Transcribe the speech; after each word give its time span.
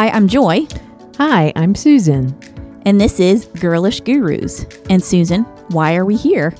Hi, 0.00 0.08
I'm 0.08 0.28
Joy, 0.28 0.66
Hi, 1.18 1.52
I'm 1.56 1.74
Susan. 1.74 2.34
and 2.86 2.98
this 2.98 3.20
is 3.20 3.44
Girlish 3.60 4.00
Gurus. 4.00 4.64
And 4.88 5.04
Susan, 5.04 5.42
why 5.72 5.94
are 5.94 6.06
we 6.06 6.16
here? 6.16 6.54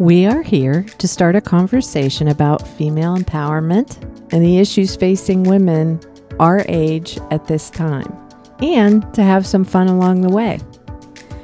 We 0.00 0.26
are 0.26 0.42
here 0.42 0.82
to 0.98 1.06
start 1.06 1.36
a 1.36 1.40
conversation 1.40 2.26
about 2.26 2.66
female 2.66 3.16
empowerment 3.16 4.02
and 4.32 4.42
the 4.42 4.58
issues 4.58 4.96
facing 4.96 5.44
women 5.44 6.00
our 6.40 6.64
age 6.68 7.16
at 7.30 7.46
this 7.46 7.70
time, 7.70 8.12
and 8.58 9.04
to 9.14 9.22
have 9.22 9.46
some 9.46 9.64
fun 9.64 9.86
along 9.86 10.22
the 10.22 10.30
way. 10.30 10.58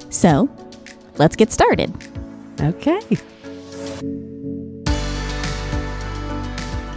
So, 0.08 0.50
let's 1.18 1.36
get 1.36 1.52
started. 1.52 1.94
Okay. 2.60 3.02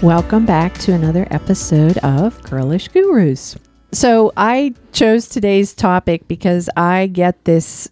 Welcome 0.02 0.48
back 0.48 0.74
to 0.80 0.94
another 0.94 1.28
episode 1.30 2.00
of 2.00 2.42
Girlish 2.42 2.88
Gurus. 2.88 3.56
So, 3.94 4.34
I 4.36 4.74
chose 4.92 5.28
today's 5.28 5.76
topic 5.76 6.28
because 6.28 6.68
I 6.76 7.06
get 7.06 7.46
this 7.46 7.88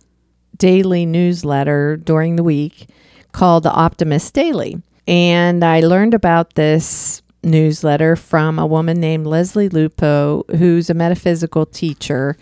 daily 0.58 1.06
newsletter 1.06 1.96
during 1.96 2.38
the 2.38 2.44
week 2.44 2.88
called 3.34 3.62
the 3.62 3.72
Optimist 3.72 4.34
Daily. 4.34 4.82
And 5.08 5.64
I 5.64 5.82
learned 5.82 6.16
about 6.16 6.56
this 6.56 7.22
newsletter 7.44 8.16
from 8.16 8.58
a 8.58 8.66
woman 8.66 9.00
named 9.00 9.28
Leslie 9.28 9.70
Lupo, 9.70 10.44
who's 10.58 10.90
a 10.90 10.96
metaphysical 10.96 11.68
teacher. 11.68 12.36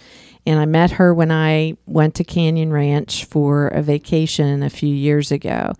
And 0.45 0.57
I 0.57 0.65
met 0.65 0.91
her 0.91 1.13
when 1.13 1.29
I 1.29 1.75
went 1.85 2.15
to 2.15 2.23
Canyon 2.23 2.71
Ranch 2.71 3.25
for 3.25 3.67
a 3.67 3.81
vacation 3.81 4.63
a 4.63 4.69
few 4.69 4.93
years 4.95 5.33
ago. 5.33 5.73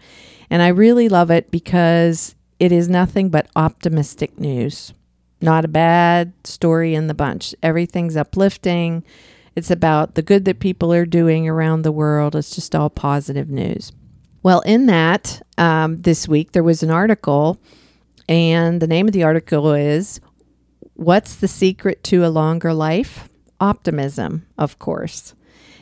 And 0.49 0.61
I 0.61 0.67
really 0.67 1.07
love 1.07 1.31
it 1.31 1.49
because 1.49 2.35
it 2.59 2.73
is 2.73 2.89
nothing 2.89 3.29
but 3.29 3.47
optimistic 3.55 4.37
news. 4.37 4.93
Not 5.41 5.65
a 5.65 5.69
bad 5.69 6.33
story 6.43 6.93
in 6.95 7.07
the 7.07 7.13
bunch. 7.13 7.55
Everything's 7.63 8.17
uplifting. 8.17 9.03
It's 9.55 9.71
about 9.71 10.15
the 10.15 10.21
good 10.21 10.45
that 10.45 10.59
people 10.59 10.91
are 10.93 11.05
doing 11.05 11.47
around 11.47 11.81
the 11.81 11.91
world. 11.91 12.35
It's 12.35 12.53
just 12.53 12.75
all 12.75 12.89
positive 12.89 13.49
news. 13.49 13.91
Well, 14.43 14.61
in 14.61 14.85
that, 14.87 15.41
um, 15.57 15.97
this 16.01 16.27
week, 16.27 16.51
there 16.53 16.63
was 16.63 16.81
an 16.83 16.91
article, 16.91 17.57
and 18.27 18.81
the 18.81 18.87
name 18.87 19.07
of 19.07 19.13
the 19.13 19.23
article 19.23 19.73
is 19.73 20.21
What's 20.93 21.35
the 21.35 21.47
Secret 21.47 22.03
to 22.05 22.25
a 22.25 22.29
Longer 22.29 22.73
Life? 22.73 23.29
Optimism, 23.59 24.45
of 24.57 24.79
course. 24.79 25.33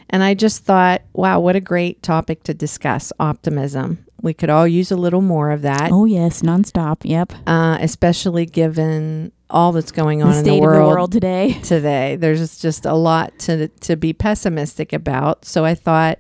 And 0.10 0.24
I 0.24 0.34
just 0.34 0.64
thought, 0.64 1.02
wow, 1.14 1.40
what 1.40 1.56
a 1.56 1.62
great 1.62 2.02
topic 2.02 2.44
to 2.44 2.54
discuss 2.54 3.12
optimism. 3.20 4.06
We 4.22 4.34
could 4.34 4.50
all 4.50 4.68
use 4.68 4.92
a 4.92 4.96
little 4.96 5.22
more 5.22 5.52
of 5.52 5.62
that, 5.64 5.92
Oh, 5.92 6.06
yes, 6.06 6.42
nonstop. 6.42 6.98
Yep. 7.04 7.34
uh, 7.46 7.78
especially 7.82 8.46
given 8.48 9.32
all 9.50 9.72
that's 9.72 9.92
going 9.92 10.22
on 10.22 10.32
The 10.32 10.38
in 10.40 10.46
the 10.46 10.54
of 10.56 10.60
world, 10.62 10.92
the 10.92 10.96
world 10.96 11.12
today. 11.12 11.54
today. 11.64 12.16
There's 12.16 12.60
just 12.60 12.86
a 12.86 12.94
lot 12.94 13.38
to 13.40 13.68
to 13.68 13.96
be 13.96 14.14
pessimistic 14.14 14.94
about. 14.94 15.46
So 15.46 15.66
I 15.66 15.76
thought, 15.76 16.20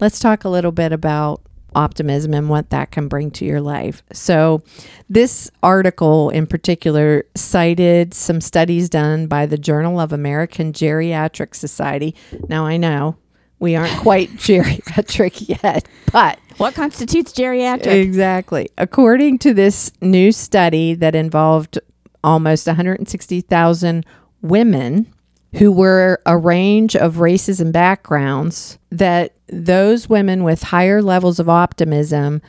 let's 0.00 0.18
talk 0.18 0.44
a 0.44 0.48
little 0.48 0.72
bit 0.72 0.92
about 0.92 1.42
optimism 1.74 2.34
and 2.34 2.48
what 2.48 2.70
that 2.70 2.90
can 2.90 3.08
bring 3.08 3.30
to 3.30 3.44
your 3.44 3.60
life. 3.60 4.02
So 4.12 4.62
this 5.08 5.50
article 5.62 6.30
in 6.30 6.46
particular 6.46 7.24
cited 7.36 8.12
some 8.14 8.40
studies 8.40 8.88
done 8.88 9.26
by 9.26 9.46
the 9.46 9.58
Journal 9.58 10.00
of 10.00 10.12
American 10.12 10.72
Geriatric 10.72 11.54
Society. 11.54 12.14
Now 12.48 12.66
I 12.66 12.76
know 12.76 13.16
we 13.60 13.76
aren't 13.76 13.96
quite 13.98 14.30
geriatric 14.36 15.62
yet, 15.62 15.86
but 16.12 16.38
What 16.56 16.74
constitutes 16.74 17.32
geriatric? 17.32 17.86
Exactly. 17.86 18.68
According 18.78 19.38
to 19.40 19.54
this 19.54 19.92
new 20.00 20.32
study 20.32 20.94
that 20.94 21.14
involved 21.14 21.78
almost 22.22 22.66
160,000 22.66 24.06
women 24.42 25.12
who 25.54 25.72
were 25.72 26.20
a 26.26 26.36
range 26.36 26.94
of 26.94 27.18
races 27.18 27.60
and 27.60 27.72
backgrounds, 27.72 28.78
that 28.90 29.34
those 29.48 30.08
women 30.08 30.44
with 30.44 30.62
higher 30.64 31.02
levels 31.02 31.40
of 31.40 31.48
optimism 31.48 32.40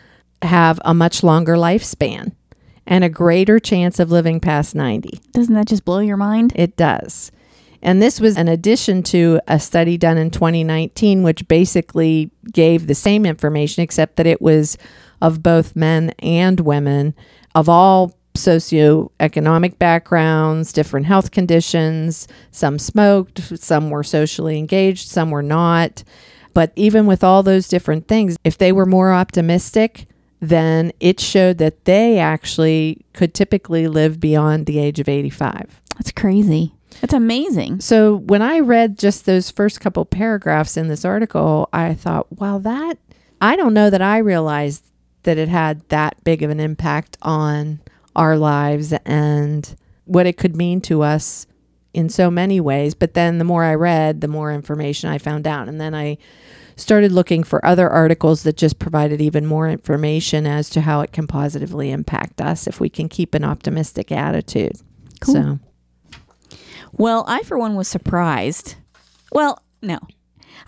have 0.42 0.80
a 0.86 0.94
much 0.94 1.24
longer 1.24 1.56
lifespan 1.56 2.32
and 2.86 3.04
a 3.04 3.10
greater 3.10 3.60
chance 3.60 4.00
of 4.00 4.12
living 4.12 4.40
past 4.40 4.76
90. 4.76 5.20
Doesn't 5.32 5.54
that 5.54 5.68
just 5.68 5.86
blow 5.86 6.00
your 6.00 6.18
mind? 6.18 6.54
It 6.56 6.76
does. 6.78 7.32
And 7.82 8.02
this 8.02 8.20
was 8.20 8.38
an 8.38 8.48
addition 8.48 9.02
to 9.04 9.40
a 9.48 9.60
study 9.60 9.98
done 9.98 10.18
in 10.18 10.30
2019, 10.30 11.24
which 11.24 11.48
basically 11.48 12.30
gave 12.52 12.86
the 12.86 12.96
same 12.96 13.26
information, 13.26 13.82
except 13.82 14.18
that 14.18 14.28
it 14.28 14.42
was 14.42 14.78
of 15.22 15.42
both 15.42 15.76
men 15.76 16.12
and 16.20 16.60
women 16.60 17.16
of 17.56 17.68
all 17.68 18.16
socioeconomic 18.34 19.78
backgrounds, 19.78 20.74
different 20.74 21.06
health 21.06 21.32
conditions. 21.32 22.28
Some 22.52 22.80
smoked, 22.80 23.60
some 23.60 23.90
were 23.90 24.04
socially 24.04 24.58
engaged, 24.58 25.08
some 25.08 25.32
were 25.32 25.44
not. 25.44 26.04
But 26.54 26.74
even 26.76 27.06
with 27.06 27.24
all 27.24 27.44
those 27.44 27.68
different 27.68 28.08
things, 28.08 28.38
if 28.44 28.58
they 28.58 28.72
were 28.72 28.86
more 28.86 29.14
optimistic, 29.14 30.08
then 30.40 30.92
it 31.00 31.20
showed 31.20 31.60
that 31.60 31.86
they 31.86 32.20
actually 32.20 33.06
could 33.14 33.34
typically 33.34 33.88
live 33.88 34.20
beyond 34.20 34.66
the 34.66 34.80
age 34.80 35.00
of 35.00 35.08
85. 35.08 35.82
That's 35.98 36.12
crazy. 36.12 36.74
That's 37.00 37.14
amazing. 37.14 37.82
So 37.82 38.16
when 38.16 38.42
I 38.42 38.60
read 38.60 38.98
just 38.98 39.26
those 39.26 39.50
first 39.50 39.80
couple 39.80 40.04
paragraphs 40.04 40.78
in 40.78 40.88
this 40.88 41.06
article, 41.06 41.70
I 41.72 41.94
thought, 41.94 42.28
wow, 42.40 42.58
that 42.60 42.98
I 43.40 43.56
don't 43.56 43.74
know 43.74 43.90
that 43.90 44.02
I 44.02 44.18
realized 44.18 44.86
that 45.24 45.38
it 45.38 45.50
had 45.50 45.88
that 45.90 46.24
big 46.24 46.44
of 46.44 46.50
an 46.50 46.60
impact 46.60 47.18
on 47.22 47.80
our 48.16 48.38
lives 48.38 48.94
and 49.06 49.76
what 50.06 50.26
it 50.26 50.38
could 50.38 50.56
mean 50.56 50.82
to 50.82 51.02
us 51.02 51.48
in 51.94 52.10
so 52.10 52.32
many 52.32 52.60
ways. 52.60 52.94
But 52.94 53.14
then 53.14 53.38
the 53.38 53.44
more 53.44 53.64
I 53.64 53.76
read, 53.76 54.22
the 54.22 54.28
more 54.28 54.52
information 54.52 55.10
I 55.10 55.18
found 55.18 55.48
out. 55.48 55.68
And 55.68 55.80
then 55.80 55.94
I 55.94 56.18
started 56.76 57.12
looking 57.12 57.44
for 57.44 57.64
other 57.66 57.90
articles 57.90 58.44
that 58.44 58.58
just 58.58 58.80
provided 58.80 59.22
even 59.22 59.46
more 59.46 59.70
information 59.70 60.48
as 60.48 60.70
to 60.72 60.82
how 60.82 61.02
it 61.02 61.12
can 61.12 61.28
positively 61.28 61.92
impact 61.92 62.42
us 62.42 62.68
if 62.68 62.80
we 62.80 62.90
can 62.90 63.10
keep 63.10 63.34
an 63.36 63.44
optimistic 63.44 64.12
attitude. 64.12 64.74
Cool. 65.20 65.34
So 65.36 65.60
Well, 66.94 67.24
I, 67.28 67.44
for 67.44 67.58
one, 67.58 67.76
was 67.76 67.88
surprised. 67.88 68.76
Well, 69.32 69.62
no. 69.82 70.00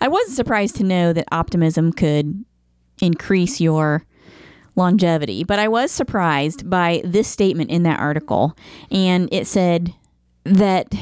I 0.00 0.08
wasn't 0.08 0.36
surprised 0.36 0.76
to 0.76 0.84
know 0.84 1.12
that 1.12 1.26
optimism 1.32 1.92
could 1.92 2.44
increase 3.00 3.60
your 3.60 4.04
longevity, 4.76 5.44
but 5.44 5.58
I 5.58 5.68
was 5.68 5.90
surprised 5.90 6.68
by 6.68 7.02
this 7.04 7.28
statement 7.28 7.70
in 7.70 7.82
that 7.84 8.00
article. 8.00 8.56
And 8.90 9.28
it 9.32 9.46
said 9.46 9.94
that 10.44 10.92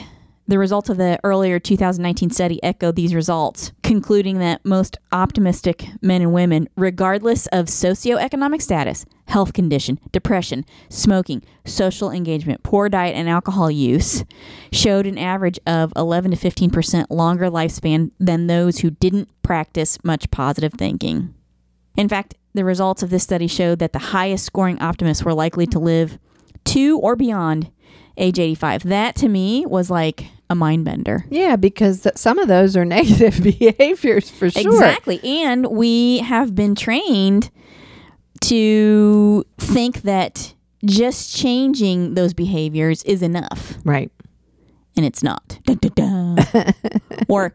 the 0.49 0.59
results 0.59 0.88
of 0.88 0.97
the 0.97 1.19
earlier 1.25 1.59
2019 1.59 2.31
study 2.31 2.62
echoed 2.62 2.97
these 2.97 3.15
results, 3.15 3.72
concluding 3.82 4.38
that 4.38 4.65
most 4.65 4.99
optimistic 5.12 5.87
men 6.03 6.21
and 6.21 6.32
women, 6.32 6.69
regardless 6.77 7.47
of 7.49 7.66
socioeconomic 7.66 8.61
status, 8.61 9.06
health 9.28 9.53
condition, 9.53 9.99
depression, 10.11 10.65
smoking, 10.88 11.43
social 11.65 12.11
engagement, 12.11 12.62
poor 12.65 12.88
diet, 12.88 13.15
and 13.15 13.28
alcohol 13.28 13.71
use, 13.71 14.25
showed 14.72 15.06
an 15.06 15.16
average 15.16 15.61
of 15.66 15.93
11 15.97 16.32
to 16.32 16.37
15% 16.37 17.06
longer 17.09 17.49
lifespan 17.49 18.11
than 18.19 18.47
those 18.47 18.81
who 18.81 18.91
didn't 18.91 19.31
practice 19.43 19.97
much 20.05 20.31
positive 20.31 20.75
thinking. 20.75 21.34
In 21.97 22.09
fact, 22.09 22.34
the 22.54 22.64
results 22.64 23.02
of 23.02 23.10
this 23.10 23.22
study 23.22 23.46
showed 23.46 23.78
that 23.78 23.92
the 23.92 23.98
highest 23.98 24.44
scoring 24.44 24.80
optimists 24.80 25.24
were 25.24 25.34
likely 25.34 25.66
to 25.68 25.78
live 25.78 26.18
to 26.64 26.98
or 26.98 27.16
beyond 27.16 27.70
age 28.16 28.38
85. 28.38 28.82
That 28.84 29.14
to 29.16 29.28
me 29.28 29.64
was 29.66 29.90
like 29.90 30.26
a 30.50 30.54
mind 30.54 30.84
bender. 30.84 31.24
Yeah, 31.30 31.56
because 31.56 32.02
th- 32.02 32.16
some 32.18 32.38
of 32.38 32.48
those 32.48 32.76
are 32.76 32.84
negative 32.84 33.42
behaviors 33.42 34.28
for 34.30 34.50
sure. 34.50 34.62
Exactly. 34.70 35.19
And 35.25 35.66
we 35.69 36.19
have 36.19 36.54
been 36.54 36.75
trained 36.75 37.50
to 38.43 39.44
think 39.58 40.02
that 40.02 40.55
just 40.84 41.34
changing 41.34 42.14
those 42.14 42.34
behaviors 42.34 43.02
is 43.05 43.22
enough, 43.22 43.75
Right. 43.84 44.10
and 44.96 45.06
it's 45.06 45.22
not. 45.22 45.58
Dun, 45.64 45.76
dun, 45.76 45.93
dun. 45.94 46.75
or 47.28 47.55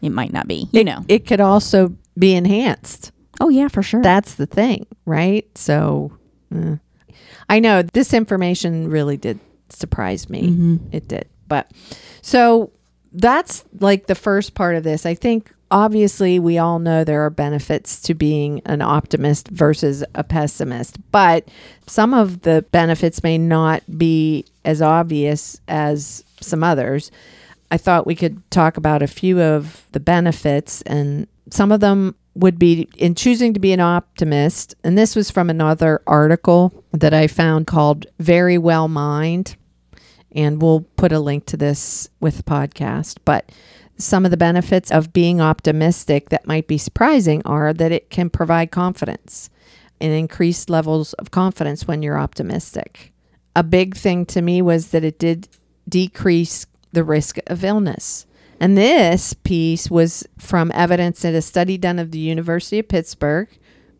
it 0.00 0.10
might 0.10 0.32
not 0.32 0.48
be, 0.48 0.68
you 0.72 0.80
it, 0.80 0.84
know. 0.84 1.04
It 1.08 1.26
could 1.26 1.40
also 1.40 1.94
be 2.18 2.34
enhanced. 2.34 3.12
Oh, 3.40 3.48
yeah, 3.48 3.68
for 3.68 3.82
sure. 3.82 4.02
That's 4.02 4.34
the 4.34 4.46
thing, 4.46 4.86
right? 5.04 5.46
So 5.56 6.12
uh, 6.54 6.76
I 7.48 7.60
know 7.60 7.82
this 7.82 8.14
information 8.14 8.88
really 8.88 9.16
did 9.16 9.38
surprise 9.68 10.30
me. 10.30 10.42
Mm-hmm. 10.42 10.76
It 10.92 11.08
did. 11.08 11.28
But 11.48 11.70
so 12.22 12.72
that's 13.12 13.64
like 13.80 14.06
the 14.06 14.14
first 14.14 14.54
part 14.54 14.76
of 14.76 14.84
this. 14.84 15.06
I 15.06 15.14
think 15.14 15.52
obviously 15.70 16.38
we 16.38 16.58
all 16.58 16.78
know 16.78 17.02
there 17.02 17.24
are 17.24 17.30
benefits 17.30 18.00
to 18.02 18.14
being 18.14 18.62
an 18.66 18.82
optimist 18.82 19.48
versus 19.48 20.04
a 20.14 20.22
pessimist, 20.24 20.98
but 21.10 21.48
some 21.86 22.14
of 22.14 22.42
the 22.42 22.64
benefits 22.72 23.22
may 23.22 23.38
not 23.38 23.82
be 23.98 24.44
as 24.64 24.82
obvious 24.82 25.60
as 25.68 26.24
some 26.40 26.62
others. 26.62 27.10
I 27.70 27.78
thought 27.78 28.06
we 28.06 28.14
could 28.14 28.48
talk 28.50 28.76
about 28.76 29.02
a 29.02 29.08
few 29.08 29.40
of 29.40 29.86
the 29.92 30.00
benefits, 30.00 30.82
and 30.82 31.26
some 31.50 31.72
of 31.72 31.80
them 31.80 32.14
would 32.36 32.58
be 32.58 32.88
in 32.96 33.14
choosing 33.14 33.54
to 33.54 33.60
be 33.60 33.72
an 33.72 33.80
optimist. 33.80 34.74
And 34.84 34.96
this 34.96 35.16
was 35.16 35.30
from 35.30 35.50
another 35.50 36.02
article 36.06 36.84
that 36.92 37.14
I 37.14 37.26
found 37.26 37.66
called 37.66 38.06
Verywell 38.20 38.88
Mind. 38.90 39.56
And 40.32 40.60
we'll 40.60 40.82
put 40.96 41.12
a 41.12 41.20
link 41.20 41.46
to 41.46 41.56
this 41.56 42.08
with 42.20 42.36
the 42.36 42.42
podcast. 42.42 43.18
But 43.24 43.50
some 43.96 44.24
of 44.24 44.30
the 44.30 44.36
benefits 44.36 44.90
of 44.90 45.12
being 45.12 45.40
optimistic 45.40 46.28
that 46.28 46.46
might 46.46 46.68
be 46.68 46.76
surprising 46.76 47.40
are 47.46 47.72
that 47.72 47.92
it 47.92 48.10
can 48.10 48.28
provide 48.28 48.70
confidence 48.70 49.48
and 49.98 50.12
increased 50.12 50.68
levels 50.68 51.14
of 51.14 51.30
confidence 51.30 51.88
when 51.88 52.02
you're 52.02 52.18
optimistic. 52.18 53.14
A 53.54 53.62
big 53.62 53.96
thing 53.96 54.26
to 54.26 54.42
me 54.42 54.60
was 54.60 54.88
that 54.88 55.04
it 55.04 55.18
did 55.18 55.48
decrease 55.88 56.66
the 56.92 57.04
risk 57.04 57.38
of 57.46 57.64
illness. 57.64 58.26
And 58.60 58.76
this 58.76 59.34
piece 59.34 59.90
was 59.90 60.26
from 60.38 60.72
evidence 60.74 61.24
at 61.24 61.34
a 61.34 61.42
study 61.42 61.76
done 61.76 61.98
of 61.98 62.10
the 62.10 62.18
University 62.18 62.78
of 62.78 62.88
Pittsburgh, 62.88 63.48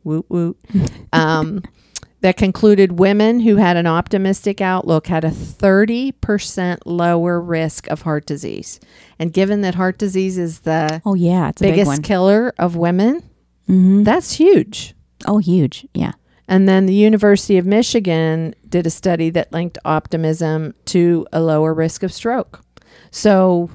woot 0.05 0.26
woot, 0.29 0.58
um, 1.12 1.62
that 2.20 2.37
concluded 2.37 2.99
women 2.99 3.41
who 3.41 3.56
had 3.56 3.76
an 3.76 3.87
optimistic 3.87 4.61
outlook 4.61 5.06
had 5.06 5.25
a 5.25 5.31
30% 5.31 6.79
lower 6.85 7.41
risk 7.41 7.87
of 7.88 8.03
heart 8.03 8.26
disease. 8.26 8.81
And 9.19 9.32
given 9.32 9.61
that 9.61 9.75
heart 9.75 9.99
disease 9.99 10.38
is 10.38 10.61
the 10.61 11.03
Oh 11.05 11.14
yeah, 11.14 11.50
it's 11.50 11.61
a 11.61 11.64
big 11.64 11.75
biggest 11.75 12.03
killer 12.03 12.53
of 12.58 12.76
women, 12.76 13.23
hmm 13.67 14.03
that's 14.05 14.32
huge. 14.32 14.94
Oh, 15.26 15.38
huge. 15.38 15.87
Yeah. 15.94 16.12
And 16.49 16.69
then 16.69 16.87
the 16.87 16.94
University 16.94 17.58
of 17.58 17.67
Michigan 17.67 18.55
did 18.69 18.87
a 18.87 18.91
study 18.91 19.31
that 19.31 19.53
linked 19.53 19.79
optimism 19.85 20.75
to 20.87 21.26
a 21.32 21.41
lower 21.41 21.75
risk 21.75 22.03
of 22.03 22.12
stroke. 22.12 22.61
So 23.11 23.70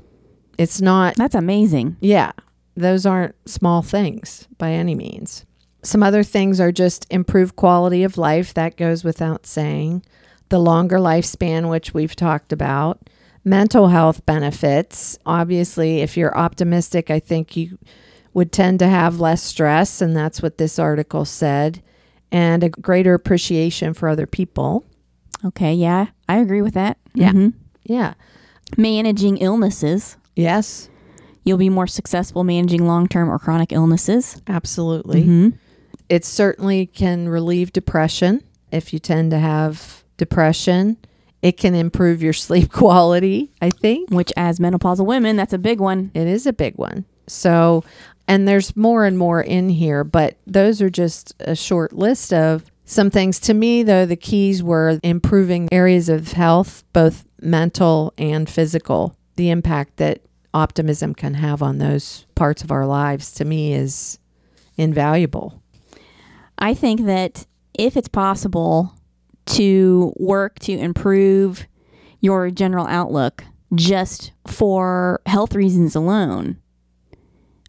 it's 0.62 0.82
not, 0.82 1.16
That's 1.16 1.36
amazing. 1.36 1.98
yeah, 2.02 2.32
those 2.76 3.06
aren't 3.06 3.36
small 3.50 3.82
things 3.82 4.48
by 4.58 4.72
any 4.72 4.96
means. 4.96 5.46
Some 5.84 6.04
other 6.04 6.24
things 6.24 6.60
are 6.62 6.72
just 6.72 7.08
improved 7.10 7.56
quality 7.56 8.04
of 8.04 8.18
life. 8.18 8.54
That 8.54 8.78
goes 8.78 9.04
without 9.04 9.46
saying. 9.46 10.04
The 10.50 10.60
longer 10.60 10.98
lifespan, 10.98 11.70
which 11.70 11.94
we've 11.94 12.16
talked 12.16 12.54
about. 12.54 13.10
Mental 13.44 13.88
health 13.88 14.24
benefits. 14.28 15.18
Obviously, 15.26 16.02
if 16.02 16.16
you're 16.18 16.38
optimistic, 16.38 17.10
I 17.10 17.20
think 17.20 17.58
you 17.58 17.80
would 18.36 18.52
tend 18.52 18.78
to 18.80 18.88
have 18.88 19.20
less 19.20 19.42
stress. 19.42 20.02
And 20.02 20.16
that's 20.16 20.42
what 20.42 20.60
this 20.60 20.78
article 20.78 21.26
said. 21.26 21.82
And 22.32 22.64
a 22.64 22.70
greater 22.70 23.14
appreciation 23.16 23.94
for 23.96 24.08
other 24.08 24.28
people. 24.28 24.86
Okay. 25.44 25.74
Yeah, 25.74 26.08
I 26.30 26.38
agree 26.38 26.62
with 26.62 26.76
that. 26.76 26.98
Yeah. 27.16 27.32
Mhm. 27.32 27.54
Yeah. 27.84 28.14
Managing 28.78 29.38
illnesses. 29.38 30.16
Yes, 30.36 30.88
You'll 31.44 31.58
be 31.58 31.70
more 31.70 31.88
successful 31.88 32.44
managing 32.44 32.86
long 32.86 33.08
term 33.08 33.28
or 33.30 33.40
chronic 33.40 33.72
illnesses. 33.72 34.40
absolutely. 34.48 35.24
Mhm. 35.24 35.54
it 36.08 36.24
certainly 36.26 36.86
can 36.86 37.28
relieve 37.30 37.72
depression 37.74 38.44
if 38.72 38.94
you 38.94 39.00
tend 39.00 39.32
to 39.32 39.40
have 39.40 40.04
depression. 40.18 40.98
It 41.42 41.58
can 41.58 41.74
improve 41.74 42.22
your 42.22 42.34
sleep 42.46 42.72
quality, 42.72 43.50
I 43.62 43.72
think. 43.72 44.12
Which, 44.12 44.32
as 44.38 44.60
menopausal 44.60 45.06
women, 45.06 45.36
that's 45.36 45.54
a 45.54 45.58
big 45.58 45.80
one. 45.80 46.12
It 46.14 46.28
is 46.28 46.46
a 46.46 46.54
big 46.54 46.76
one. 46.78 47.06
So, 47.28 47.84
and 48.28 48.48
there's 48.48 48.76
more 48.78 49.06
and 49.06 49.18
more 49.18 49.42
in 49.42 49.70
here, 49.70 50.04
but 50.04 50.38
those 50.46 50.80
are 50.82 50.90
just 50.92 51.34
a 51.40 51.56
short 51.56 51.94
list 51.94 52.32
of 52.34 52.66
some 52.86 53.10
things. 53.10 53.40
To 53.42 53.54
me, 53.56 53.82
though, 53.84 54.06
the 54.06 54.16
keys 54.18 54.62
were 54.62 55.00
improving 55.02 55.70
areas 55.72 56.08
of 56.10 56.34
health, 56.34 56.84
both 56.94 57.26
mental 57.42 58.14
and 58.18 58.48
physical. 58.50 59.16
The 59.42 59.50
impact 59.50 59.98
that 59.98 60.22
optimism 60.54 61.16
can 61.16 61.34
have 61.34 61.64
on 61.64 61.80
those 61.80 62.28
parts 62.36 62.62
of 62.64 62.72
our 62.72 62.86
lives, 62.86 63.32
to 63.32 63.44
me, 63.44 63.74
is 63.74 64.20
invaluable. 64.78 65.64
I 66.60 66.76
think 66.76 67.08
that 67.08 67.48
if 67.74 67.98
it's 67.98 68.08
possible 68.08 68.94
to 69.48 70.14
work 70.18 70.60
to 70.60 70.74
improve 70.74 71.66
your 72.20 72.52
general 72.52 72.86
outlook 72.86 73.44
just 73.74 74.32
for 74.46 75.22
health 75.26 75.56
reasons 75.56 75.96
alone, 75.96 76.58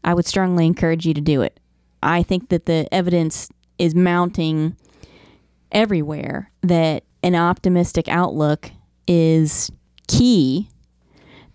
I 0.05 0.13
would 0.13 0.27
strongly 0.27 0.67
encourage 0.67 1.07
you 1.07 1.15
to 1.15 1.23
do 1.23 1.41
it. 1.41 1.59
I 2.03 2.23
think 2.23 2.51
that 2.51 2.67
the 2.67 2.87
evidence 2.93 3.49
is 3.79 3.95
mounting 3.95 4.77
everywhere 5.71 6.53
that 6.61 7.05
an 7.23 7.35
optimistic 7.35 8.09
outlook 8.09 8.71
is 9.09 9.73
key 10.07 10.69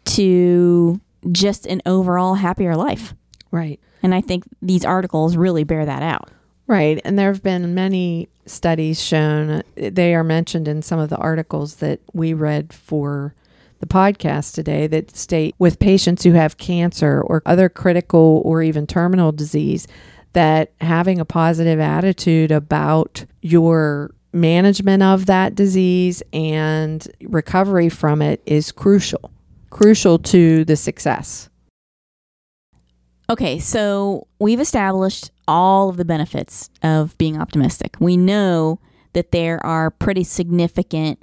to 0.08 1.00
just 1.32 1.66
an 1.66 1.82
overall 1.86 2.36
happier 2.36 2.76
life. 2.76 3.14
Right. 3.52 3.80
And 4.04 4.14
I 4.14 4.22
think 4.22 4.44
these 4.62 4.86
articles 4.86 5.38
really 5.38 5.64
bear 5.64 5.86
that 5.86 6.04
out. 6.04 6.30
Right. 6.68 7.00
And 7.06 7.18
there 7.18 7.32
have 7.32 7.44
been 7.44 7.74
many 7.74 8.30
studies 8.46 9.02
shown, 9.02 9.64
they 9.76 10.14
are 10.16 10.24
mentioned 10.24 10.68
in 10.68 10.82
some 10.82 11.00
of 11.00 11.10
the 11.10 11.18
articles 11.18 11.76
that 11.76 12.00
we 12.14 12.34
read 12.34 12.74
for 12.74 13.34
the 13.80 13.86
podcast 13.86 14.54
today 14.54 14.88
that 14.88 15.16
state 15.16 15.56
with 15.60 15.80
patients 15.80 16.24
who 16.24 16.32
have 16.32 16.58
cancer 16.58 17.22
or 17.22 17.42
other 17.46 17.70
critical 17.70 18.42
or 18.44 18.64
even 18.64 18.88
terminal 18.88 19.32
disease 19.32 19.88
that 20.34 20.72
having 20.82 21.20
a 21.20 21.26
positive 21.26 21.80
attitude 21.80 22.52
about 22.52 23.26
your 23.42 24.12
management 24.34 25.04
of 25.04 25.26
that 25.26 25.56
disease 25.56 26.22
and 26.34 27.08
recovery 27.24 27.90
from 27.90 28.22
it 28.22 28.42
is 28.46 28.72
crucial, 28.72 29.32
crucial 29.70 30.18
to 30.20 30.64
the 30.66 30.76
success. 30.76 31.50
Okay, 33.30 33.60
so 33.60 34.28
we've 34.40 34.60
established 34.62 35.32
all 35.48 35.90
of 35.90 35.98
the 35.98 36.06
benefits 36.06 36.70
of 36.82 37.18
being 37.18 37.38
optimistic. 37.40 37.98
We 38.00 38.16
know 38.16 38.80
that 39.14 39.32
there 39.32 39.64
are 39.66 39.92
pretty 39.92 40.24
significant 40.24 41.22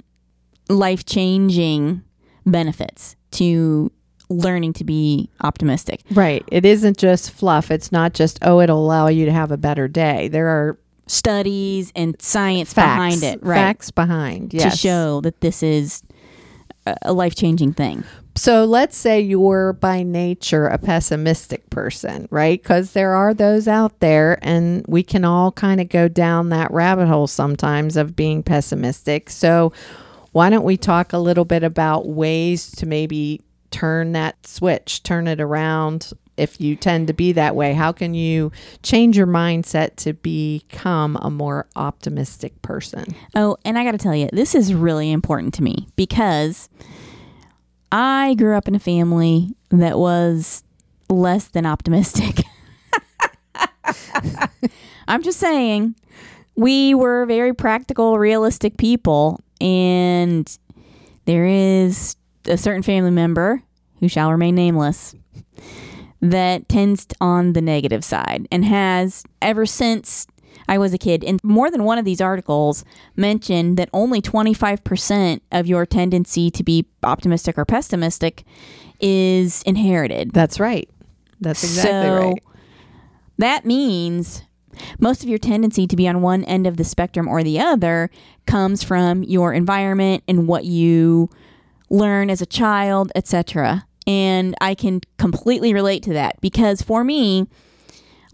life 0.69 1.05
changing 1.05 2.03
benefits 2.45 3.15
to 3.31 3.91
learning 4.29 4.73
to 4.73 4.83
be 4.83 5.29
optimistic. 5.41 6.01
Right. 6.11 6.43
It 6.51 6.65
isn't 6.65 6.97
just 6.97 7.31
fluff. 7.31 7.71
It's 7.71 7.91
not 7.91 8.13
just, 8.13 8.39
oh, 8.43 8.59
it'll 8.59 8.83
allow 8.83 9.07
you 9.07 9.25
to 9.25 9.31
have 9.31 9.51
a 9.51 9.57
better 9.57 9.87
day. 9.87 10.27
There 10.27 10.47
are 10.47 10.79
Studies 11.07 11.91
and 11.95 12.19
science 12.19 12.73
facts 12.73 12.95
behind 13.19 13.23
it, 13.23 13.43
right? 13.45 13.55
Facts 13.55 13.91
behind, 13.91 14.55
yes. 14.55 14.71
To 14.71 14.77
show 14.77 15.21
that 15.21 15.39
this 15.39 15.61
is 15.61 16.01
a- 16.87 16.95
a 17.03 17.13
life 17.13 17.35
changing 17.35 17.73
thing. 17.73 18.03
So 18.37 18.65
let's 18.65 18.97
say 18.97 19.21
you're 19.21 19.73
by 19.73 20.03
nature 20.03 20.67
a 20.67 20.77
pessimistic 20.77 21.69
person, 21.69 22.27
right? 22.29 22.61
Because 22.61 22.91
there 22.91 23.13
are 23.15 23.33
those 23.33 23.67
out 23.67 23.99
there, 24.01 24.37
and 24.41 24.85
we 24.87 25.03
can 25.03 25.23
all 25.23 25.53
kind 25.53 25.79
of 25.79 25.87
go 25.87 26.09
down 26.09 26.49
that 26.49 26.69
rabbit 26.71 27.07
hole 27.07 27.27
sometimes 27.27 27.95
of 27.95 28.15
being 28.15 28.43
pessimistic. 28.43 29.29
So 29.29 29.71
why 30.33 30.49
don't 30.49 30.65
we 30.65 30.75
talk 30.75 31.13
a 31.13 31.17
little 31.17 31.45
bit 31.45 31.63
about 31.63 32.09
ways 32.09 32.69
to 32.71 32.85
maybe 32.85 33.41
turn 33.71 34.11
that 34.11 34.45
switch, 34.45 35.01
turn 35.01 35.27
it 35.27 35.39
around? 35.39 36.11
If 36.35 36.59
you 36.59 36.75
tend 36.75 37.07
to 37.07 37.13
be 37.13 37.31
that 37.31 37.55
way, 37.55 37.73
how 37.73 37.93
can 37.93 38.13
you 38.13 38.51
change 38.83 39.15
your 39.15 39.27
mindset 39.27 39.95
to 39.97 40.11
become 40.11 41.17
a 41.21 41.31
more 41.31 41.67
optimistic 41.77 42.61
person? 42.61 43.15
Oh, 43.33 43.55
and 43.63 43.79
I 43.79 43.85
got 43.85 43.93
to 43.93 43.97
tell 43.97 44.13
you, 44.13 44.27
this 44.33 44.53
is 44.53 44.73
really 44.73 45.09
important 45.09 45.53
to 45.53 45.63
me 45.63 45.87
because 45.95 46.67
I 47.97 48.33
grew 48.33 48.57
up 48.57 48.67
in 48.67 48.75
a 48.75 48.79
family 48.79 49.55
that 49.69 49.97
was 49.97 50.65
less 51.09 51.47
than 51.47 51.65
optimistic. 51.65 52.41
I'm 55.07 55.23
just 55.23 55.39
saying, 55.39 55.95
we 56.57 56.93
were 56.93 57.25
very 57.25 57.53
practical, 57.53 58.19
realistic 58.19 58.75
people, 58.75 59.39
and 59.61 60.45
there 61.23 61.45
is 61.45 62.17
a 62.43 62.57
certain 62.57 62.83
family 62.83 63.11
member 63.11 63.63
who 64.01 64.09
shall 64.09 64.29
remain 64.29 64.55
nameless 64.55 65.15
that 66.19 66.67
tends 66.67 67.07
on 67.21 67.53
the 67.53 67.61
negative 67.61 68.03
side 68.03 68.45
and 68.51 68.65
has 68.65 69.23
ever 69.41 69.65
since 69.65 70.27
I 70.67 70.77
was 70.77 70.93
a 70.93 70.97
kid. 70.97 71.23
And 71.23 71.43
more 71.43 71.69
than 71.69 71.83
one 71.83 71.97
of 71.97 72.05
these 72.05 72.21
articles 72.21 72.83
mentioned 73.15 73.77
that 73.77 73.89
only 73.93 74.21
25% 74.21 75.41
of 75.51 75.67
your 75.67 75.85
tendency 75.85 76.49
to 76.51 76.63
be 76.63 76.85
optimistic 77.03 77.57
or 77.57 77.65
pessimistic 77.65 78.43
is 78.99 79.61
inherited. 79.63 80.31
That's 80.31 80.59
right. 80.59 80.89
That's 81.39 81.63
exactly 81.63 81.91
so 81.91 82.27
right. 82.29 82.43
that 83.37 83.65
means 83.65 84.43
most 84.99 85.23
of 85.23 85.29
your 85.29 85.39
tendency 85.39 85.87
to 85.87 85.95
be 85.95 86.07
on 86.07 86.21
one 86.21 86.43
end 86.45 86.67
of 86.67 86.77
the 86.77 86.83
spectrum 86.83 87.27
or 87.27 87.43
the 87.43 87.59
other 87.59 88.09
comes 88.45 88.83
from 88.83 89.23
your 89.23 89.53
environment 89.53 90.23
and 90.27 90.47
what 90.47 90.65
you 90.65 91.29
learn 91.89 92.29
as 92.29 92.41
a 92.41 92.45
child, 92.45 93.11
etc. 93.15 93.85
And 94.07 94.55
I 94.61 94.75
can 94.75 95.01
completely 95.17 95.73
relate 95.73 96.03
to 96.03 96.13
that 96.13 96.39
because 96.41 96.81
for 96.81 97.03
me, 97.03 97.47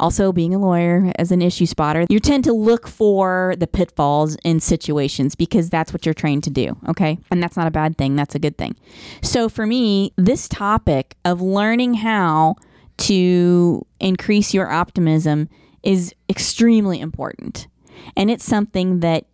also 0.01 0.33
being 0.33 0.53
a 0.53 0.59
lawyer 0.59 1.13
as 1.17 1.31
an 1.31 1.41
issue 1.41 1.65
spotter, 1.65 2.05
you 2.09 2.19
tend 2.19 2.43
to 2.43 2.53
look 2.53 2.87
for 2.87 3.53
the 3.57 3.67
pitfalls 3.67 4.35
in 4.43 4.59
situations 4.59 5.35
because 5.35 5.69
that's 5.69 5.93
what 5.93 6.05
you're 6.05 6.13
trained 6.13 6.43
to 6.43 6.49
do, 6.49 6.75
okay? 6.89 7.19
And 7.29 7.41
that's 7.41 7.55
not 7.55 7.67
a 7.67 7.71
bad 7.71 7.97
thing, 7.97 8.15
that's 8.15 8.35
a 8.35 8.39
good 8.39 8.57
thing. 8.57 8.75
So 9.21 9.47
for 9.47 9.65
me, 9.65 10.11
this 10.17 10.49
topic 10.49 11.15
of 11.23 11.39
learning 11.39 11.93
how 11.95 12.55
to 12.97 13.85
increase 13.99 14.53
your 14.53 14.69
optimism 14.69 15.47
is 15.83 16.13
extremely 16.29 16.99
important. 16.99 17.67
And 18.17 18.29
it's 18.29 18.43
something 18.43 18.99
that 19.01 19.25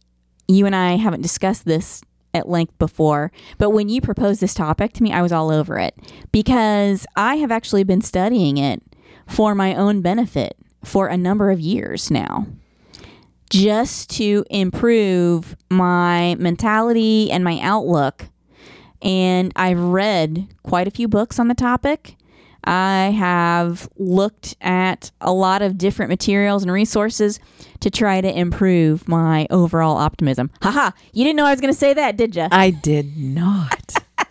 you 0.48 0.66
and 0.66 0.76
I 0.76 0.98
haven't 0.98 1.22
discussed 1.22 1.66
this 1.66 2.02
at 2.34 2.48
length 2.48 2.78
before, 2.78 3.32
but 3.58 3.72
when 3.72 3.90
you 3.90 4.02
proposed 4.02 4.42
this 4.42 4.54
topic 4.54 4.94
to 4.94 5.04
me, 5.04 5.12
I 5.12 5.22
was 5.22 5.32
all 5.32 5.50
over 5.50 5.80
it 5.80 5.96
because 6.32 7.06
I 7.16 7.36
have 7.36 7.52
actually 7.52 7.84
been 7.84 8.02
studying 8.02 8.58
it 8.58 8.84
for 9.28 9.54
my 9.56 9.76
own 9.76 10.02
benefit 10.02 10.58
for 10.84 11.08
a 11.08 11.18
number 11.18 11.52
of 11.52 11.60
years 11.60 12.10
now. 12.10 12.48
Just 13.50 14.10
to 14.12 14.44
improve 14.50 15.56
my 15.70 16.36
mentality 16.36 17.32
and 17.32 17.44
my 17.44 17.60
outlook. 17.62 18.26
And 19.02 19.54
I've 19.56 19.80
read 19.80 20.48
quite 20.64 20.88
a 20.88 20.92
few 20.92 21.08
books 21.08 21.40
on 21.40 21.48
the 21.48 21.56
topic. 21.56 22.16
I 22.64 23.16
have 23.18 23.88
looked 23.96 24.58
at 24.60 25.12
a 25.22 25.32
lot 25.32 25.62
of 25.62 25.78
different 25.78 26.10
materials 26.10 26.64
and 26.64 26.72
resources 26.72 27.40
to 27.80 27.90
try 27.90 28.20
to 28.20 28.38
improve 28.38 29.08
my 29.08 29.48
overall 29.50 29.96
optimism. 29.96 30.50
Haha, 30.62 30.92
you 31.14 31.24
didn't 31.24 31.38
know 31.38 31.46
I 31.46 31.52
was 31.52 31.62
going 31.62 31.72
to 31.72 31.80
say 31.80 31.94
that, 31.94 32.18
did 32.18 32.36
you? 32.36 32.48
I 32.52 32.72
did 32.72 33.18
not. 33.18 33.94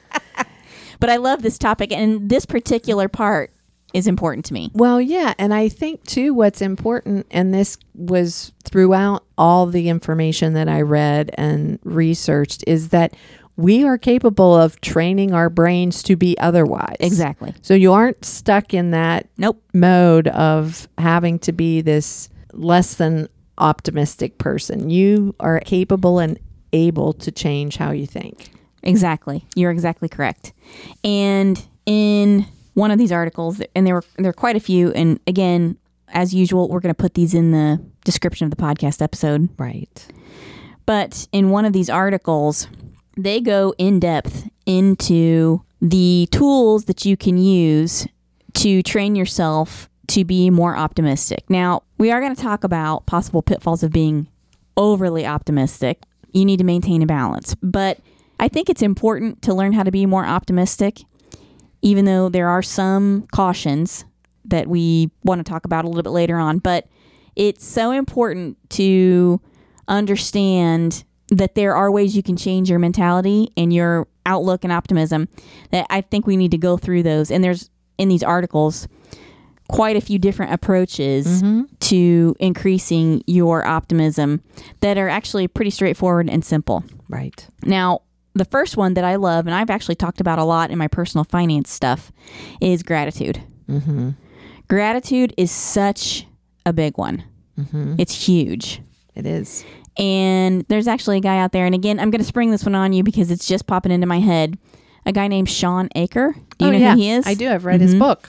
But 0.98 1.10
I 1.10 1.16
love 1.16 1.42
this 1.42 1.58
topic, 1.58 1.92
and 1.92 2.28
this 2.30 2.46
particular 2.46 3.08
part 3.08 3.52
is 3.96 4.06
important 4.06 4.44
to 4.46 4.52
me. 4.54 4.70
well, 4.74 5.00
yeah. 5.00 5.34
And 5.38 5.52
I 5.54 5.68
think, 5.68 6.04
too, 6.04 6.34
what's 6.34 6.60
important, 6.60 7.26
and 7.30 7.52
this 7.54 7.78
was 7.94 8.52
throughout 8.64 9.24
all 9.38 9.66
the 9.66 9.88
information 9.88 10.52
that 10.54 10.68
I 10.68 10.82
read 10.82 11.30
and 11.38 11.78
researched, 11.82 12.62
is 12.66 12.90
that 12.90 13.14
we 13.56 13.84
are 13.84 13.96
capable 13.96 14.54
of 14.54 14.78
training 14.82 15.32
our 15.32 15.48
brains 15.48 16.02
to 16.02 16.14
be 16.16 16.36
otherwise. 16.38 16.96
Exactly. 17.00 17.54
So 17.62 17.72
you 17.72 17.92
aren't 17.94 18.22
stuck 18.24 18.74
in 18.74 18.90
that 18.90 19.28
Nope. 19.38 19.62
mode 19.72 20.28
of 20.28 20.86
having 20.98 21.38
to 21.40 21.52
be 21.52 21.80
this 21.80 22.28
less 22.52 22.94
than 22.96 23.28
optimistic 23.56 24.36
person. 24.36 24.90
You 24.90 25.34
are 25.40 25.58
capable 25.60 26.18
and 26.18 26.38
able 26.74 27.14
to 27.14 27.32
change 27.32 27.78
how 27.78 27.92
you 27.92 28.06
think. 28.06 28.50
Exactly. 28.82 29.46
You're 29.54 29.70
exactly 29.70 30.10
correct. 30.10 30.52
And 31.02 31.64
in 31.86 32.44
one 32.76 32.90
of 32.90 32.98
these 32.98 33.10
articles, 33.10 33.62
and 33.74 33.86
there 33.86 33.94
were 33.94 34.04
there 34.18 34.28
are 34.28 34.34
quite 34.34 34.54
a 34.54 34.60
few, 34.60 34.92
and 34.92 35.18
again, 35.26 35.78
as 36.08 36.34
usual, 36.34 36.68
we're 36.68 36.80
going 36.80 36.94
to 36.94 37.02
put 37.02 37.14
these 37.14 37.32
in 37.32 37.50
the 37.50 37.82
description 38.04 38.44
of 38.44 38.50
the 38.50 38.62
podcast 38.62 39.00
episode. 39.00 39.48
Right. 39.58 40.06
But 40.84 41.26
in 41.32 41.48
one 41.48 41.64
of 41.64 41.72
these 41.72 41.88
articles, 41.88 42.68
they 43.16 43.40
go 43.40 43.74
in 43.78 43.98
depth 43.98 44.46
into 44.66 45.62
the 45.80 46.28
tools 46.30 46.84
that 46.84 47.06
you 47.06 47.16
can 47.16 47.38
use 47.38 48.06
to 48.54 48.82
train 48.82 49.16
yourself 49.16 49.88
to 50.08 50.24
be 50.26 50.50
more 50.50 50.76
optimistic. 50.76 51.48
Now, 51.48 51.82
we 51.96 52.10
are 52.10 52.20
going 52.20 52.36
to 52.36 52.40
talk 52.40 52.62
about 52.62 53.06
possible 53.06 53.40
pitfalls 53.40 53.82
of 53.82 53.90
being 53.90 54.28
overly 54.76 55.26
optimistic. 55.26 56.02
You 56.32 56.44
need 56.44 56.58
to 56.58 56.64
maintain 56.64 57.00
a 57.00 57.06
balance. 57.06 57.54
But 57.62 58.00
I 58.38 58.48
think 58.48 58.68
it's 58.68 58.82
important 58.82 59.40
to 59.42 59.54
learn 59.54 59.72
how 59.72 59.82
to 59.82 59.90
be 59.90 60.04
more 60.04 60.26
optimistic, 60.26 61.00
even 61.86 62.04
though 62.04 62.28
there 62.28 62.48
are 62.48 62.62
some 62.62 63.28
cautions 63.32 64.04
that 64.44 64.66
we 64.66 65.08
want 65.22 65.38
to 65.38 65.48
talk 65.48 65.64
about 65.64 65.84
a 65.84 65.88
little 65.88 66.02
bit 66.02 66.10
later 66.10 66.36
on. 66.36 66.58
But 66.58 66.88
it's 67.36 67.64
so 67.64 67.92
important 67.92 68.58
to 68.70 69.40
understand 69.86 71.04
that 71.28 71.54
there 71.54 71.76
are 71.76 71.88
ways 71.92 72.16
you 72.16 72.24
can 72.24 72.36
change 72.36 72.68
your 72.68 72.80
mentality 72.80 73.52
and 73.56 73.72
your 73.72 74.08
outlook 74.26 74.64
and 74.64 74.72
optimism 74.72 75.28
that 75.70 75.86
I 75.88 76.00
think 76.00 76.26
we 76.26 76.36
need 76.36 76.50
to 76.50 76.58
go 76.58 76.76
through 76.76 77.04
those. 77.04 77.30
And 77.30 77.44
there's 77.44 77.70
in 77.98 78.08
these 78.08 78.24
articles 78.24 78.88
quite 79.68 79.94
a 79.94 80.00
few 80.00 80.18
different 80.18 80.52
approaches 80.52 81.40
mm-hmm. 81.40 81.72
to 81.78 82.34
increasing 82.40 83.22
your 83.28 83.64
optimism 83.64 84.42
that 84.80 84.98
are 84.98 85.08
actually 85.08 85.46
pretty 85.46 85.70
straightforward 85.70 86.28
and 86.28 86.44
simple. 86.44 86.82
Right. 87.08 87.48
Now, 87.62 88.02
the 88.36 88.44
first 88.44 88.76
one 88.76 88.94
that 88.94 89.04
I 89.04 89.16
love, 89.16 89.46
and 89.46 89.54
I've 89.54 89.70
actually 89.70 89.94
talked 89.94 90.20
about 90.20 90.38
a 90.38 90.44
lot 90.44 90.70
in 90.70 90.78
my 90.78 90.88
personal 90.88 91.24
finance 91.24 91.70
stuff, 91.70 92.12
is 92.60 92.82
gratitude. 92.82 93.42
Mm-hmm. 93.68 94.10
Gratitude 94.68 95.32
is 95.36 95.50
such 95.50 96.26
a 96.64 96.72
big 96.72 96.98
one. 96.98 97.24
Mm-hmm. 97.58 97.94
It's 97.98 98.26
huge. 98.26 98.82
It 99.14 99.26
is. 99.26 99.64
And 99.96 100.64
there's 100.68 100.88
actually 100.88 101.18
a 101.18 101.20
guy 101.20 101.38
out 101.38 101.52
there, 101.52 101.64
and 101.64 101.74
again, 101.74 101.98
I'm 101.98 102.10
going 102.10 102.20
to 102.20 102.26
spring 102.26 102.50
this 102.50 102.64
one 102.64 102.74
on 102.74 102.92
you 102.92 103.02
because 103.02 103.30
it's 103.30 103.46
just 103.46 103.66
popping 103.66 103.92
into 103.92 104.06
my 104.06 104.20
head. 104.20 104.58
A 105.06 105.12
guy 105.12 105.28
named 105.28 105.48
Shawn 105.48 105.88
Achor. 105.94 106.34
Do 106.58 106.64
you 106.66 106.70
oh, 106.70 106.72
know 106.72 106.78
yeah. 106.78 106.92
who 106.92 106.98
he 107.00 107.10
is? 107.10 107.26
I 107.26 107.34
do. 107.34 107.48
I've 107.48 107.64
read 107.64 107.80
his 107.80 107.94
Mhm. 107.94 108.00
book. 108.00 108.28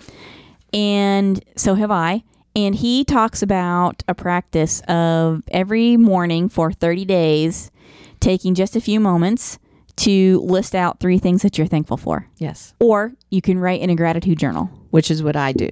And 0.73 1.43
so 1.55 1.75
have 1.75 1.91
I. 1.91 2.23
And 2.55 2.75
he 2.75 3.03
talks 3.03 3.41
about 3.41 4.03
a 4.07 4.13
practice 4.15 4.81
of 4.87 5.43
every 5.51 5.97
morning 5.97 6.49
for 6.49 6.71
30 6.71 7.03
days, 7.05 7.71
taking 8.19 8.53
just 8.55 8.75
a 8.75 8.81
few 8.81 8.99
moments 8.99 9.59
to 9.97 10.39
list 10.41 10.75
out 10.75 10.99
three 10.99 11.17
things 11.17 11.41
that 11.41 11.57
you're 11.57 11.67
thankful 11.67 11.97
for. 11.97 12.27
Yes. 12.37 12.73
Or 12.79 13.13
you 13.29 13.41
can 13.41 13.59
write 13.59 13.81
in 13.81 13.89
a 13.89 13.95
gratitude 13.95 14.39
journal. 14.39 14.69
Which 14.91 15.11
is 15.11 15.21
what 15.21 15.35
I 15.35 15.51
do. 15.51 15.69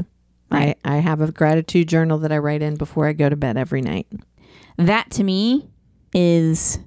Right. 0.51 0.77
I, 0.83 0.95
I 0.95 0.97
have 0.97 1.21
a 1.21 1.31
gratitude 1.31 1.87
journal 1.87 2.17
that 2.19 2.31
I 2.31 2.37
write 2.37 2.61
in 2.61 2.75
before 2.75 3.07
I 3.07 3.13
go 3.13 3.29
to 3.29 3.35
bed 3.35 3.57
every 3.57 3.81
night. 3.81 4.07
That 4.77 5.09
to 5.11 5.23
me 5.23 5.69
is 6.13 6.79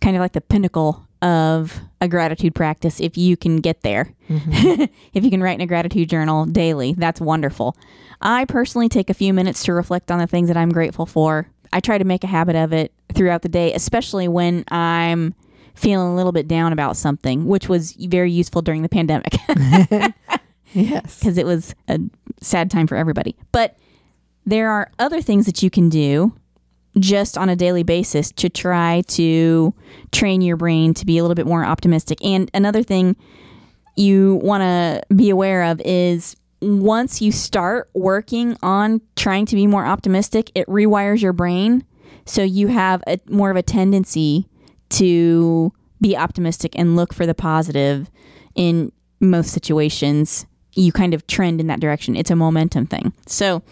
kind 0.00 0.16
of 0.16 0.20
like 0.20 0.32
the 0.32 0.40
pinnacle 0.40 1.06
of 1.22 1.80
a 2.00 2.08
gratitude 2.08 2.54
practice 2.54 3.00
if 3.00 3.16
you 3.16 3.36
can 3.36 3.56
get 3.58 3.82
there. 3.82 4.12
Mm-hmm. 4.28 4.84
if 5.14 5.24
you 5.24 5.30
can 5.30 5.42
write 5.42 5.54
in 5.54 5.60
a 5.60 5.66
gratitude 5.66 6.08
journal 6.08 6.46
daily, 6.46 6.94
that's 6.94 7.20
wonderful. 7.20 7.76
I 8.20 8.44
personally 8.44 8.88
take 8.88 9.10
a 9.10 9.14
few 9.14 9.32
minutes 9.34 9.64
to 9.64 9.72
reflect 9.72 10.10
on 10.10 10.18
the 10.18 10.26
things 10.26 10.48
that 10.48 10.56
I'm 10.56 10.70
grateful 10.70 11.06
for. 11.06 11.48
I 11.72 11.80
try 11.80 11.98
to 11.98 12.04
make 12.04 12.24
a 12.24 12.28
habit 12.28 12.56
of 12.56 12.72
it 12.72 12.92
throughout 13.14 13.42
the 13.42 13.48
day, 13.48 13.72
especially 13.74 14.28
when 14.28 14.64
I'm 14.68 15.34
feeling 15.76 16.08
a 16.08 16.14
little 16.16 16.32
bit 16.32 16.48
down 16.48 16.72
about 16.72 16.96
something, 16.96 17.46
which 17.46 17.68
was 17.68 17.92
very 17.92 18.32
useful 18.32 18.62
during 18.62 18.82
the 18.82 18.88
pandemic 18.88 19.36
Yes. 20.72 21.18
because 21.20 21.38
it 21.38 21.46
was 21.46 21.74
a 21.88 22.00
sad 22.40 22.70
time 22.70 22.86
for 22.86 22.96
everybody. 22.96 23.36
But 23.52 23.76
there 24.44 24.70
are 24.70 24.90
other 24.98 25.20
things 25.22 25.46
that 25.46 25.62
you 25.62 25.70
can 25.70 25.88
do 25.88 26.34
just 26.98 27.36
on 27.36 27.48
a 27.48 27.56
daily 27.56 27.82
basis 27.82 28.30
to 28.32 28.48
try 28.48 29.02
to 29.08 29.74
train 30.12 30.40
your 30.40 30.56
brain 30.56 30.94
to 30.94 31.04
be 31.04 31.18
a 31.18 31.22
little 31.22 31.34
bit 31.34 31.46
more 31.46 31.64
optimistic. 31.64 32.24
And 32.24 32.50
another 32.54 32.82
thing 32.82 33.16
you 33.96 34.36
want 34.36 34.62
to 34.62 35.14
be 35.14 35.30
aware 35.30 35.64
of 35.64 35.80
is 35.84 36.36
once 36.62 37.20
you 37.20 37.32
start 37.32 37.90
working 37.92 38.56
on 38.62 39.02
trying 39.14 39.44
to 39.46 39.56
be 39.56 39.66
more 39.66 39.84
optimistic, 39.84 40.50
it 40.54 40.66
rewires 40.68 41.20
your 41.20 41.34
brain 41.34 41.84
so 42.24 42.42
you 42.42 42.68
have 42.68 43.02
a 43.06 43.18
more 43.28 43.50
of 43.50 43.56
a 43.56 43.62
tendency 43.62 44.48
to 44.90 45.72
be 46.00 46.16
optimistic 46.16 46.78
and 46.78 46.96
look 46.96 47.12
for 47.14 47.26
the 47.26 47.34
positive 47.34 48.10
in 48.54 48.92
most 49.20 49.50
situations. 49.52 50.46
You 50.72 50.92
kind 50.92 51.14
of 51.14 51.26
trend 51.26 51.60
in 51.60 51.68
that 51.68 51.80
direction. 51.80 52.16
It's 52.16 52.30
a 52.30 52.36
momentum 52.36 52.86
thing. 52.86 53.12
So, 53.26 53.62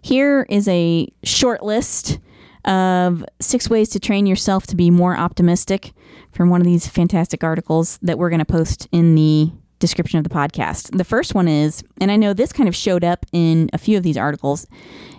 here 0.00 0.46
is 0.48 0.66
a 0.68 1.08
short 1.22 1.62
list 1.62 2.18
of 2.64 3.24
six 3.40 3.68
ways 3.68 3.88
to 3.90 4.00
train 4.00 4.26
yourself 4.26 4.66
to 4.68 4.76
be 4.76 4.90
more 4.90 5.16
optimistic 5.16 5.92
from 6.32 6.50
one 6.50 6.60
of 6.60 6.66
these 6.66 6.86
fantastic 6.86 7.42
articles 7.42 7.98
that 8.02 8.18
we're 8.18 8.30
going 8.30 8.38
to 8.38 8.44
post 8.44 8.88
in 8.92 9.14
the 9.14 9.50
description 9.78 10.18
of 10.18 10.24
the 10.24 10.30
podcast. 10.30 10.96
The 10.96 11.04
first 11.04 11.34
one 11.34 11.48
is, 11.48 11.82
and 12.00 12.10
I 12.10 12.16
know 12.16 12.32
this 12.32 12.52
kind 12.52 12.68
of 12.68 12.76
showed 12.76 13.04
up 13.04 13.26
in 13.32 13.68
a 13.72 13.78
few 13.78 13.96
of 13.96 14.04
these 14.04 14.16
articles, 14.16 14.66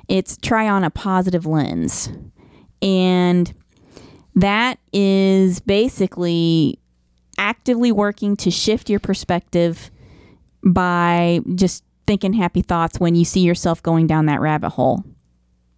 it's 0.07 0.37
try 0.37 0.67
on 0.69 0.83
a 0.83 0.89
positive 0.89 1.45
lens. 1.45 2.09
And 2.81 3.53
that 4.35 4.79
is 4.91 5.59
basically 5.59 6.79
actively 7.37 7.91
working 7.91 8.35
to 8.37 8.51
shift 8.51 8.89
your 8.89 8.99
perspective 8.99 9.91
by 10.63 11.39
just 11.55 11.83
thinking 12.07 12.33
happy 12.33 12.61
thoughts 12.61 12.99
when 12.99 13.15
you 13.15 13.25
see 13.25 13.41
yourself 13.41 13.81
going 13.83 14.07
down 14.07 14.25
that 14.25 14.41
rabbit 14.41 14.71
hole. 14.71 15.03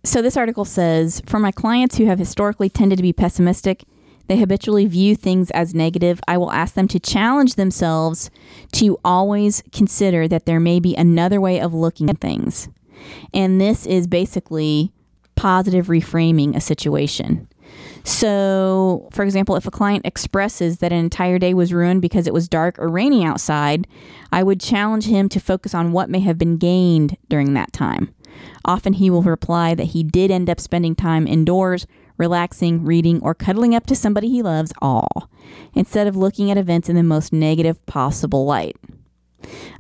So, 0.04 0.22
this 0.22 0.38
article 0.38 0.66
says 0.66 1.22
For 1.26 1.40
my 1.40 1.52
clients 1.52 1.98
who 1.98 2.06
have 2.06 2.20
historically 2.20 2.70
tended 2.70 2.98
to 2.98 3.04
be 3.04 3.14
pessimistic, 3.14 3.84
they 4.28 4.38
habitually 4.38 4.86
view 4.86 5.16
things 5.16 5.52
as 5.52 5.74
negative. 5.74 6.20
I 6.28 6.38
will 6.38 6.52
ask 6.52 6.74
them 6.76 6.88
to 6.90 7.00
challenge 7.00 7.56
themselves 7.56 8.30
to 8.74 9.00
always 9.04 9.64
consider 9.72 10.28
that 10.28 10.46
there 10.46 10.60
may 10.60 10.80
be 10.80 10.96
another 10.96 11.40
way 11.40 11.60
of 11.60 11.74
looking 11.74 12.10
at 12.10 12.20
things. 12.20 12.70
And 13.34 13.62
this 13.62 13.86
is 13.86 14.08
basically 14.08 14.92
positive 15.36 15.88
reframing 15.88 16.56
a 16.56 16.62
situation. 16.62 17.48
So, 18.04 19.10
for 19.12 19.24
example, 19.24 19.56
if 19.56 19.66
a 19.66 19.72
client 19.72 20.06
expresses 20.06 20.78
that 20.78 20.92
an 20.92 21.00
entire 21.00 21.40
day 21.40 21.54
was 21.54 21.74
ruined 21.74 22.02
because 22.02 22.28
it 22.28 22.34
was 22.34 22.48
dark 22.48 22.78
or 22.78 22.88
rainy 22.88 23.26
outside, 23.26 23.88
I 24.32 24.44
would 24.44 24.62
challenge 24.62 25.08
him 25.08 25.28
to 25.30 25.40
focus 25.40 25.74
on 25.74 25.92
what 25.92 26.10
may 26.10 26.20
have 26.20 26.38
been 26.38 26.58
gained 26.58 27.18
during 27.30 27.54
that 27.54 27.74
time. 27.74 28.14
Often 28.64 28.94
he 28.94 29.10
will 29.10 29.24
reply 29.24 29.76
that 29.76 29.86
he 29.86 30.04
did 30.04 30.30
end 30.30 30.50
up 30.50 30.60
spending 30.60 30.96
time 30.96 31.26
indoors, 31.26 31.88
relaxing, 32.18 32.84
reading, 32.84 33.22
or 33.22 33.34
cuddling 33.34 33.74
up 33.74 33.86
to 33.88 33.96
somebody 33.96 34.30
he 34.30 34.42
loves, 34.42 34.74
all, 34.82 35.30
instead 35.74 36.08
of 36.08 36.16
looking 36.16 36.52
at 36.52 36.58
events 36.58 36.90
in 36.90 36.96
the 36.96 37.04
most 37.04 37.34
negative 37.34 37.84
possible 37.86 38.46
light. 38.46 38.78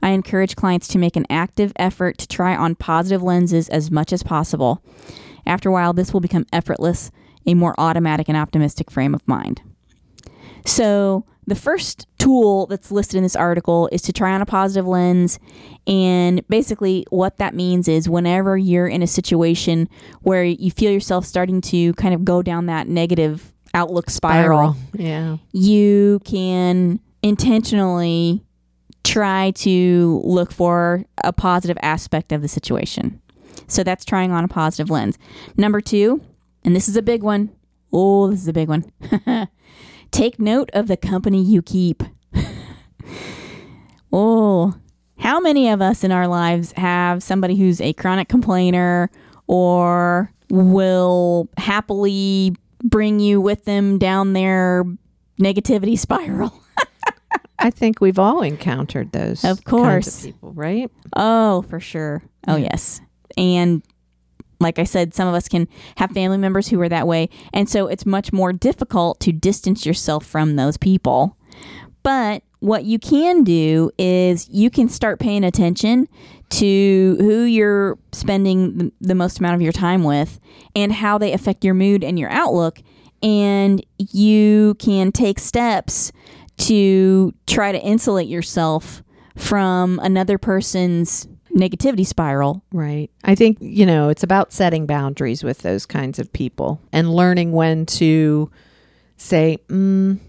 I 0.02 0.10
encourage 0.10 0.56
clients 0.56 0.88
to 0.90 0.98
make 0.98 1.16
an 1.16 1.26
active 1.30 1.74
effort 1.76 2.18
to 2.20 2.28
try 2.28 2.56
on 2.56 2.76
positive 2.76 3.24
lenses 3.24 3.70
as 3.70 3.90
much 3.90 4.14
as 4.14 4.24
possible. 4.24 4.84
After 5.46 5.70
a 5.70 5.72
while, 5.72 5.94
this 5.94 6.14
will 6.14 6.22
become 6.22 6.46
effortless, 6.52 7.12
a 7.46 7.54
more 7.54 7.76
automatic 7.78 8.28
and 8.28 8.38
optimistic 8.38 8.90
frame 8.92 9.14
of 9.16 9.28
mind. 9.28 9.62
So, 10.66 11.26
the 11.48 11.56
first 11.56 12.08
tool 12.18 12.66
that's 12.66 12.92
listed 12.92 13.18
in 13.18 13.24
this 13.24 13.36
article 13.36 13.88
is 13.92 14.02
to 14.04 14.12
try 14.14 14.34
on 14.34 14.42
a 14.42 14.48
positive 14.48 14.88
lens. 14.88 15.38
And 15.86 16.46
basically, 16.48 17.06
what 17.12 17.38
that 17.38 17.54
means 17.54 17.88
is 17.88 18.10
whenever 18.10 18.58
you're 18.58 18.88
in 18.88 19.04
a 19.04 19.08
situation 19.08 19.88
where 20.24 20.44
you 20.44 20.72
feel 20.72 20.92
yourself 20.92 21.24
starting 21.26 21.62
to 21.62 21.94
kind 21.94 22.16
of 22.16 22.26
go 22.26 22.42
down 22.42 22.66
that 22.66 22.88
negative 22.88 23.54
outlook 23.76 24.10
spiral, 24.10 24.76
Yeah. 24.94 25.38
you 25.52 26.20
can 26.26 27.00
intentionally 27.22 28.42
try 29.04 29.52
to 29.52 30.22
look 30.24 30.52
for 30.52 31.06
a 31.24 31.32
positive 31.32 31.78
aspect 31.84 32.32
of 32.32 32.42
the 32.42 32.48
situation. 32.48 33.22
So 33.68 33.84
that's 33.84 34.04
trying 34.04 34.32
on 34.32 34.44
a 34.44 34.48
positive 34.48 34.90
lens. 34.90 35.20
Number 35.58 35.80
two, 35.80 36.22
and 36.66 36.76
this 36.76 36.90
is 36.90 36.98
a 36.98 37.02
big 37.02 37.24
one. 37.24 37.52
Oh, 37.94 38.30
this 38.30 38.42
is 38.42 38.48
a 38.48 38.54
big 38.54 38.68
one. 38.68 38.92
Take 40.12 40.40
note 40.40 40.70
of 40.74 40.88
the 40.88 40.98
company 40.98 41.42
you 41.42 41.62
keep. 41.62 42.04
oh, 44.12 44.74
how 45.20 45.40
many 45.40 45.70
of 45.70 45.82
us 45.82 46.04
in 46.04 46.12
our 46.12 46.28
lives 46.28 46.74
have 46.74 47.24
somebody 47.24 47.56
who's 47.56 47.80
a 47.80 47.94
chronic 47.94 48.28
complainer 48.28 49.10
or 49.48 50.32
will 50.50 51.48
happily 51.58 52.56
bring 52.84 53.20
you 53.20 53.40
with 53.40 53.66
them 53.66 54.00
down 54.00 54.34
their 54.34 54.84
negativity 55.40 55.98
spiral? 55.98 56.62
I 57.60 57.70
think 57.70 58.02
we've 58.02 58.20
all 58.20 58.42
encountered 58.42 59.12
those. 59.12 59.44
Of 59.44 59.64
kinds 59.64 59.66
course. 59.66 60.26
people, 60.26 60.52
right? 60.54 60.92
Oh, 61.16 61.62
for 61.64 61.80
sure. 61.80 62.24
Oh, 62.48 62.58
yes. 62.58 63.02
And 63.38 63.84
like 64.60 64.80
I 64.80 64.84
said, 64.84 65.14
some 65.14 65.28
of 65.28 65.34
us 65.34 65.48
can 65.48 65.68
have 65.98 66.12
family 66.12 66.38
members 66.38 66.68
who 66.68 66.80
are 66.82 66.90
that 66.90 67.08
way. 67.08 67.30
And 67.54 67.70
so 67.70 67.88
it's 67.88 68.06
much 68.06 68.32
more 68.32 68.54
difficult 68.54 69.20
to 69.22 69.32
distance 69.32 69.86
yourself 69.86 70.26
from 70.26 70.56
those 70.56 70.78
people. 70.78 71.38
But 72.04 72.44
what 72.60 72.86
you 72.86 73.00
can 73.00 73.44
do 73.44 73.92
is 73.98 74.50
you 74.50 74.70
can 74.70 74.90
start 74.90 75.20
paying 75.20 75.44
attention 75.44 76.08
to 76.50 77.16
who 77.20 77.44
you're 77.44 77.98
spending 78.12 78.92
the, 79.02 79.16
most 79.16 79.40
amount 79.40 79.56
of 79.56 79.62
your 79.62 79.72
time 79.72 80.04
with 80.04 80.40
and 80.76 80.92
how 80.92 81.18
they 81.18 81.34
affect 81.34 81.64
your 81.64 81.74
mood 81.74 82.04
and 82.04 82.18
your 82.18 82.30
outlook. 82.30 82.82
And 83.22 83.86
you 83.98 84.76
can 84.76 85.12
take 85.12 85.40
steps 85.40 86.12
to 86.58 87.34
try 87.48 87.72
to 87.72 87.80
insulate 87.80 88.28
yourself 88.28 89.04
from 89.36 90.00
another 90.00 90.38
person's 90.38 91.28
negativity 91.56 92.06
spiral. 92.06 92.64
Right. 92.72 93.10
I 93.24 93.36
think, 93.36 93.58
you 93.62 93.86
know, 93.86 94.10
it's 94.10 94.24
about 94.24 94.54
setting 94.54 94.86
boundaries 94.86 95.44
with 95.44 95.60
those 95.60 95.86
kinds 95.86 96.20
of 96.20 96.32
people 96.34 96.82
and 96.92 97.14
learning 97.14 97.54
when 97.54 97.86
to 97.86 98.52
say, 99.18 99.60
mm, 99.70 100.20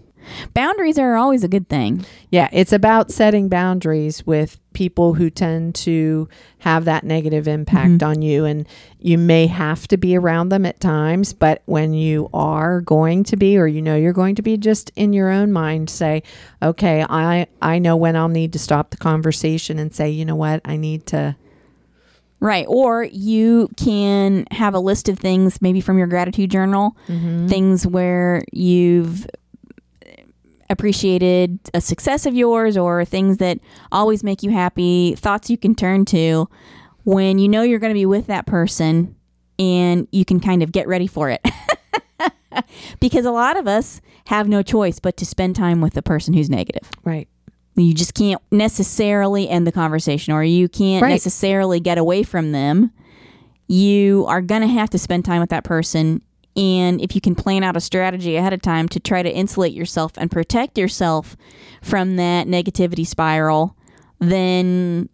Boundaries 0.53 0.97
are 0.97 1.15
always 1.15 1.43
a 1.43 1.47
good 1.47 1.69
thing. 1.69 2.05
yeah, 2.29 2.49
it's 2.51 2.73
about 2.73 3.11
setting 3.11 3.49
boundaries 3.49 4.25
with 4.25 4.59
people 4.73 5.15
who 5.15 5.29
tend 5.29 5.73
to 5.73 6.29
have 6.59 6.85
that 6.85 7.03
negative 7.03 7.47
impact 7.47 7.89
mm-hmm. 7.89 8.07
on 8.07 8.21
you. 8.21 8.45
And 8.45 8.67
you 8.99 9.17
may 9.17 9.47
have 9.47 9.87
to 9.87 9.97
be 9.97 10.15
around 10.15 10.49
them 10.49 10.67
at 10.67 10.79
times, 10.79 11.33
but 11.33 11.63
when 11.65 11.93
you 11.93 12.29
are 12.31 12.81
going 12.81 13.23
to 13.23 13.35
be, 13.35 13.57
or 13.57 13.65
you 13.65 13.81
know 13.81 13.95
you're 13.95 14.13
going 14.13 14.35
to 14.35 14.43
be, 14.43 14.55
just 14.55 14.91
in 14.95 15.13
your 15.13 15.29
own 15.29 15.51
mind, 15.51 15.89
say, 15.89 16.21
okay, 16.61 17.03
I, 17.09 17.47
I 17.59 17.79
know 17.79 17.95
when 17.95 18.15
I'll 18.15 18.27
need 18.27 18.53
to 18.53 18.59
stop 18.59 18.91
the 18.91 18.97
conversation 18.97 19.79
and 19.79 19.93
say, 19.93 20.11
you 20.11 20.25
know 20.25 20.35
what, 20.35 20.61
I 20.63 20.77
need 20.77 21.07
to. 21.07 21.35
Right. 22.39 22.65
Or 22.67 23.03
you 23.03 23.69
can 23.77 24.45
have 24.51 24.75
a 24.75 24.79
list 24.79 25.09
of 25.09 25.17
things, 25.17 25.59
maybe 25.59 25.81
from 25.81 25.97
your 25.97 26.05
gratitude 26.05 26.51
journal, 26.51 26.95
mm-hmm. 27.07 27.47
things 27.47 27.87
where 27.87 28.43
you've 28.53 29.25
appreciated 30.69 31.59
a 31.73 31.81
success 31.81 32.25
of 32.25 32.33
yours 32.35 32.77
or 32.77 33.05
things 33.05 33.37
that 33.37 33.59
always 33.91 34.23
make 34.23 34.43
you 34.43 34.51
happy, 34.51 35.15
thoughts 35.15 35.49
you 35.49 35.57
can 35.57 35.75
turn 35.75 36.05
to 36.05 36.49
when 37.03 37.39
you 37.39 37.47
know 37.47 37.61
you're 37.61 37.79
going 37.79 37.91
to 37.93 37.97
be 37.97 38.05
with 38.05 38.27
that 38.27 38.45
person 38.45 39.15
and 39.59 40.07
you 40.11 40.25
can 40.25 40.39
kind 40.39 40.61
of 40.61 40.71
get 40.71 40.87
ready 40.87 41.07
for 41.07 41.29
it. 41.29 41.41
because 42.99 43.25
a 43.25 43.31
lot 43.31 43.57
of 43.57 43.67
us 43.67 44.01
have 44.27 44.47
no 44.47 44.61
choice 44.61 44.99
but 44.99 45.17
to 45.17 45.25
spend 45.25 45.55
time 45.55 45.81
with 45.81 45.93
the 45.93 46.01
person 46.01 46.33
who's 46.33 46.49
negative. 46.49 46.89
Right. 47.03 47.27
You 47.75 47.93
just 47.93 48.13
can't 48.15 48.41
necessarily 48.51 49.47
end 49.47 49.67
the 49.67 49.71
conversation 49.71 50.33
or 50.33 50.43
you 50.43 50.67
can't 50.67 51.03
Right. 51.03 51.11
necessarily 51.11 51.79
get 51.79 51.97
away 51.97 52.23
from 52.23 52.51
them. 52.51 52.91
You 53.67 54.25
are 54.27 54.41
going 54.41 54.61
to 54.61 54.67
have 54.67 54.89
to 54.91 54.97
spend 54.97 55.25
time 55.25 55.41
with 55.41 55.49
that 55.51 55.63
person. 55.63 56.21
And 56.57 56.99
if 56.99 57.13
you 57.13 57.21
can 57.21 57.35
plan 57.35 57.63
out 57.63 57.77
a 57.77 57.79
strategy 57.79 58.35
ahead 58.35 58.51
of 58.51 58.61
time 58.63 58.89
to 58.89 58.99
try 58.99 59.21
to 59.21 59.31
insulate 59.31 59.73
yourself 59.73 60.13
and 60.17 60.31
protect 60.31 60.77
yourself 60.77 61.37
from 61.83 62.15
that 62.15 62.47
negativity 62.47 63.05
spiral, 63.05 63.75
then 64.19 65.07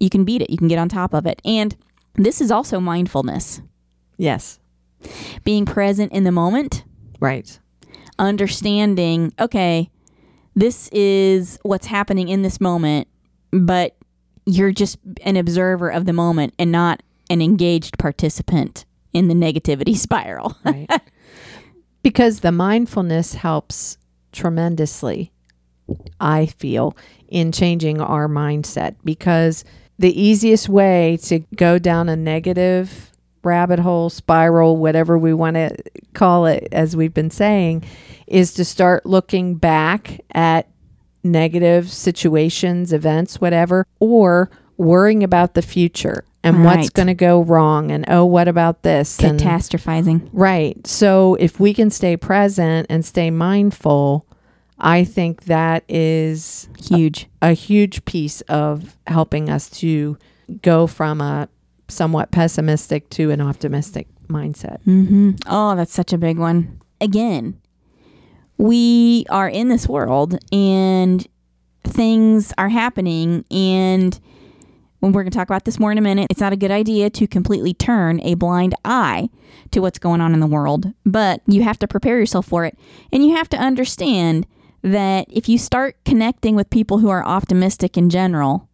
you 0.00 0.08
can 0.08 0.24
beat 0.24 0.42
it. 0.42 0.50
You 0.50 0.56
can 0.56 0.68
get 0.68 0.78
on 0.78 0.88
top 0.88 1.12
of 1.12 1.26
it. 1.26 1.42
And 1.44 1.76
this 2.14 2.40
is 2.40 2.50
also 2.52 2.78
mindfulness 2.78 3.60
Yes. 4.16 4.60
being 5.42 5.66
present 5.66 6.12
in 6.12 6.22
the 6.22 6.30
moment 6.32 6.84
Right. 7.18 7.58
understanding, 8.18 9.32
okay, 9.40 9.90
this 10.54 10.88
is 10.92 11.58
what's 11.62 11.86
happening 11.86 12.28
in 12.28 12.42
this 12.42 12.60
moment, 12.60 13.08
but 13.50 13.96
you're 14.46 14.70
just 14.70 14.98
an 15.24 15.36
observer 15.36 15.88
of 15.90 16.04
the 16.06 16.12
moment 16.12 16.54
and 16.60 16.70
not 16.70 17.02
an 17.28 17.42
engaged 17.42 17.98
participant 17.98 18.84
in 19.14 19.28
the 19.28 19.34
negativity 19.34 19.96
spiral. 19.96 20.56
Right. 20.64 20.90
because 22.02 22.40
the 22.40 22.52
mindfulness 22.52 23.34
helps 23.34 23.96
tremendously, 24.32 25.32
I 26.20 26.46
feel, 26.46 26.96
in 27.28 27.52
changing 27.52 28.00
our 28.00 28.28
mindset. 28.28 28.96
Because 29.04 29.64
the 29.98 30.20
easiest 30.20 30.68
way 30.68 31.18
to 31.22 31.38
go 31.56 31.78
down 31.78 32.10
a 32.10 32.16
negative 32.16 33.10
rabbit 33.42 33.78
hole, 33.78 34.10
spiral, 34.10 34.76
whatever 34.76 35.16
we 35.18 35.32
want 35.32 35.54
to 35.54 35.76
call 36.14 36.46
it, 36.46 36.68
as 36.72 36.96
we've 36.96 37.14
been 37.14 37.30
saying, 37.30 37.84
is 38.26 38.54
to 38.54 38.64
start 38.64 39.06
looking 39.06 39.54
back 39.54 40.20
at 40.32 40.68
negative 41.22 41.90
situations, 41.90 42.92
events, 42.92 43.40
whatever, 43.40 43.86
or 44.00 44.50
worrying 44.76 45.22
about 45.22 45.54
the 45.54 45.62
future 45.62 46.24
and 46.44 46.64
what's 46.64 46.90
going 46.90 47.06
to 47.08 47.14
go 47.14 47.42
wrong 47.42 47.90
and 47.90 48.04
oh 48.08 48.24
what 48.24 48.46
about 48.48 48.82
this 48.82 49.18
and 49.18 49.40
Catastrophizing. 49.40 50.28
Right. 50.32 50.86
So 50.86 51.34
if 51.36 51.58
we 51.58 51.74
can 51.74 51.90
stay 51.90 52.16
present 52.16 52.86
and 52.90 53.04
stay 53.04 53.30
mindful, 53.30 54.26
I 54.78 55.04
think 55.04 55.44
that 55.44 55.84
is 55.88 56.68
Huge. 56.78 57.26
a 57.40 57.52
huge 57.52 58.04
piece 58.04 58.40
of 58.42 58.96
helping 59.06 59.48
us 59.48 59.70
to 59.80 60.18
go 60.62 60.86
from 60.86 61.20
a 61.20 61.48
somewhat 61.88 62.30
pessimistic 62.30 63.08
to 63.10 63.30
an 63.30 63.40
optimistic 63.40 64.06
mindset. 64.28 64.82
hmm 64.82 65.32
Oh, 65.46 65.74
that's 65.76 65.92
such 65.92 66.12
a 66.12 66.18
big 66.18 66.38
one. 66.38 66.80
Again, 67.00 67.60
we 68.56 69.26
are 69.30 69.48
in 69.48 69.68
this 69.68 69.88
world 69.88 70.38
and 70.52 71.26
things 71.82 72.52
are 72.56 72.68
happening 72.68 73.44
and 73.50 74.18
when 75.04 75.12
we're 75.12 75.22
going 75.22 75.30
to 75.30 75.36
talk 75.36 75.48
about 75.48 75.66
this 75.66 75.78
more 75.78 75.92
in 75.92 75.98
a 75.98 76.00
minute, 76.00 76.28
it's 76.30 76.40
not 76.40 76.54
a 76.54 76.56
good 76.56 76.70
idea 76.70 77.10
to 77.10 77.26
completely 77.26 77.74
turn 77.74 78.22
a 78.22 78.34
blind 78.34 78.74
eye 78.86 79.28
to 79.70 79.80
what's 79.80 79.98
going 79.98 80.22
on 80.22 80.32
in 80.32 80.40
the 80.40 80.46
world, 80.46 80.94
but 81.04 81.42
you 81.46 81.62
have 81.62 81.78
to 81.80 81.86
prepare 81.86 82.18
yourself 82.18 82.46
for 82.46 82.64
it. 82.64 82.78
And 83.12 83.22
you 83.22 83.36
have 83.36 83.50
to 83.50 83.58
understand 83.58 84.46
that 84.80 85.26
if 85.30 85.46
you 85.46 85.58
start 85.58 86.02
connecting 86.06 86.56
with 86.56 86.70
people 86.70 86.98
who 86.98 87.10
are 87.10 87.22
optimistic 87.22 87.98
in 87.98 88.08
general, 88.08 88.70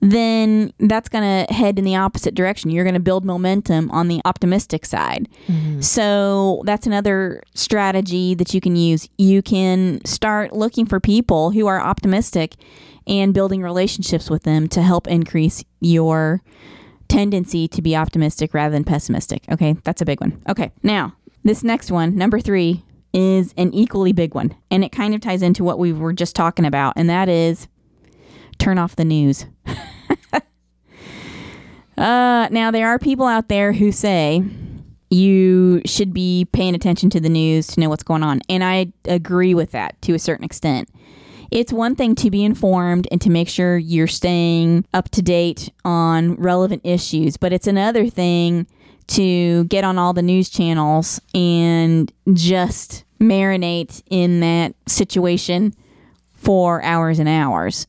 then 0.00 0.72
that's 0.78 1.08
going 1.08 1.24
to 1.24 1.52
head 1.52 1.78
in 1.78 1.84
the 1.84 1.96
opposite 1.96 2.34
direction. 2.34 2.70
You're 2.70 2.84
going 2.84 2.94
to 2.94 3.00
build 3.00 3.24
momentum 3.24 3.90
on 3.90 4.08
the 4.08 4.20
optimistic 4.24 4.86
side. 4.86 5.28
Mm-hmm. 5.48 5.80
So 5.80 6.62
that's 6.64 6.86
another 6.86 7.42
strategy 7.54 8.34
that 8.34 8.54
you 8.54 8.60
can 8.60 8.76
use. 8.76 9.08
You 9.18 9.42
can 9.42 10.04
start 10.04 10.52
looking 10.52 10.86
for 10.86 11.00
people 11.00 11.50
who 11.50 11.66
are 11.66 11.80
optimistic 11.80 12.54
and 13.06 13.34
building 13.34 13.62
relationships 13.62 14.30
with 14.30 14.44
them 14.44 14.68
to 14.68 14.82
help 14.82 15.08
increase 15.08 15.64
your 15.80 16.42
tendency 17.08 17.66
to 17.68 17.82
be 17.82 17.96
optimistic 17.96 18.54
rather 18.54 18.72
than 18.72 18.84
pessimistic. 18.84 19.42
Okay, 19.50 19.76
that's 19.84 20.02
a 20.02 20.04
big 20.04 20.20
one. 20.20 20.40
Okay, 20.48 20.70
now 20.82 21.14
this 21.42 21.64
next 21.64 21.90
one, 21.90 22.16
number 22.16 22.38
three, 22.38 22.84
is 23.14 23.54
an 23.56 23.72
equally 23.72 24.12
big 24.12 24.34
one. 24.34 24.54
And 24.70 24.84
it 24.84 24.92
kind 24.92 25.14
of 25.14 25.22
ties 25.22 25.42
into 25.42 25.64
what 25.64 25.78
we 25.78 25.92
were 25.92 26.12
just 26.12 26.36
talking 26.36 26.66
about, 26.66 26.92
and 26.96 27.08
that 27.08 27.28
is 27.28 27.66
turn 28.58 28.78
off 28.78 28.96
the 28.96 29.04
news. 29.04 29.46
uh, 30.32 30.40
now, 32.50 32.70
there 32.70 32.88
are 32.88 32.98
people 32.98 33.26
out 33.26 33.48
there 33.48 33.72
who 33.72 33.92
say 33.92 34.42
you 35.10 35.80
should 35.84 36.12
be 36.12 36.46
paying 36.52 36.74
attention 36.74 37.10
to 37.10 37.20
the 37.20 37.28
news 37.28 37.66
to 37.68 37.80
know 37.80 37.88
what's 37.88 38.02
going 38.02 38.22
on. 38.22 38.40
And 38.48 38.62
I 38.62 38.92
agree 39.06 39.54
with 39.54 39.72
that 39.72 40.00
to 40.02 40.14
a 40.14 40.18
certain 40.18 40.44
extent. 40.44 40.88
It's 41.50 41.72
one 41.72 41.96
thing 41.96 42.14
to 42.16 42.30
be 42.30 42.44
informed 42.44 43.08
and 43.10 43.20
to 43.22 43.30
make 43.30 43.48
sure 43.48 43.78
you're 43.78 44.06
staying 44.06 44.84
up 44.92 45.08
to 45.10 45.22
date 45.22 45.70
on 45.84 46.34
relevant 46.34 46.82
issues, 46.84 47.38
but 47.38 47.54
it's 47.54 47.66
another 47.66 48.10
thing 48.10 48.66
to 49.08 49.64
get 49.64 49.82
on 49.82 49.98
all 49.98 50.12
the 50.12 50.20
news 50.20 50.50
channels 50.50 51.20
and 51.34 52.12
just 52.34 53.04
marinate 53.18 54.02
in 54.10 54.40
that 54.40 54.74
situation 54.86 55.74
for 56.34 56.82
hours 56.82 57.18
and 57.18 57.28
hours. 57.28 57.86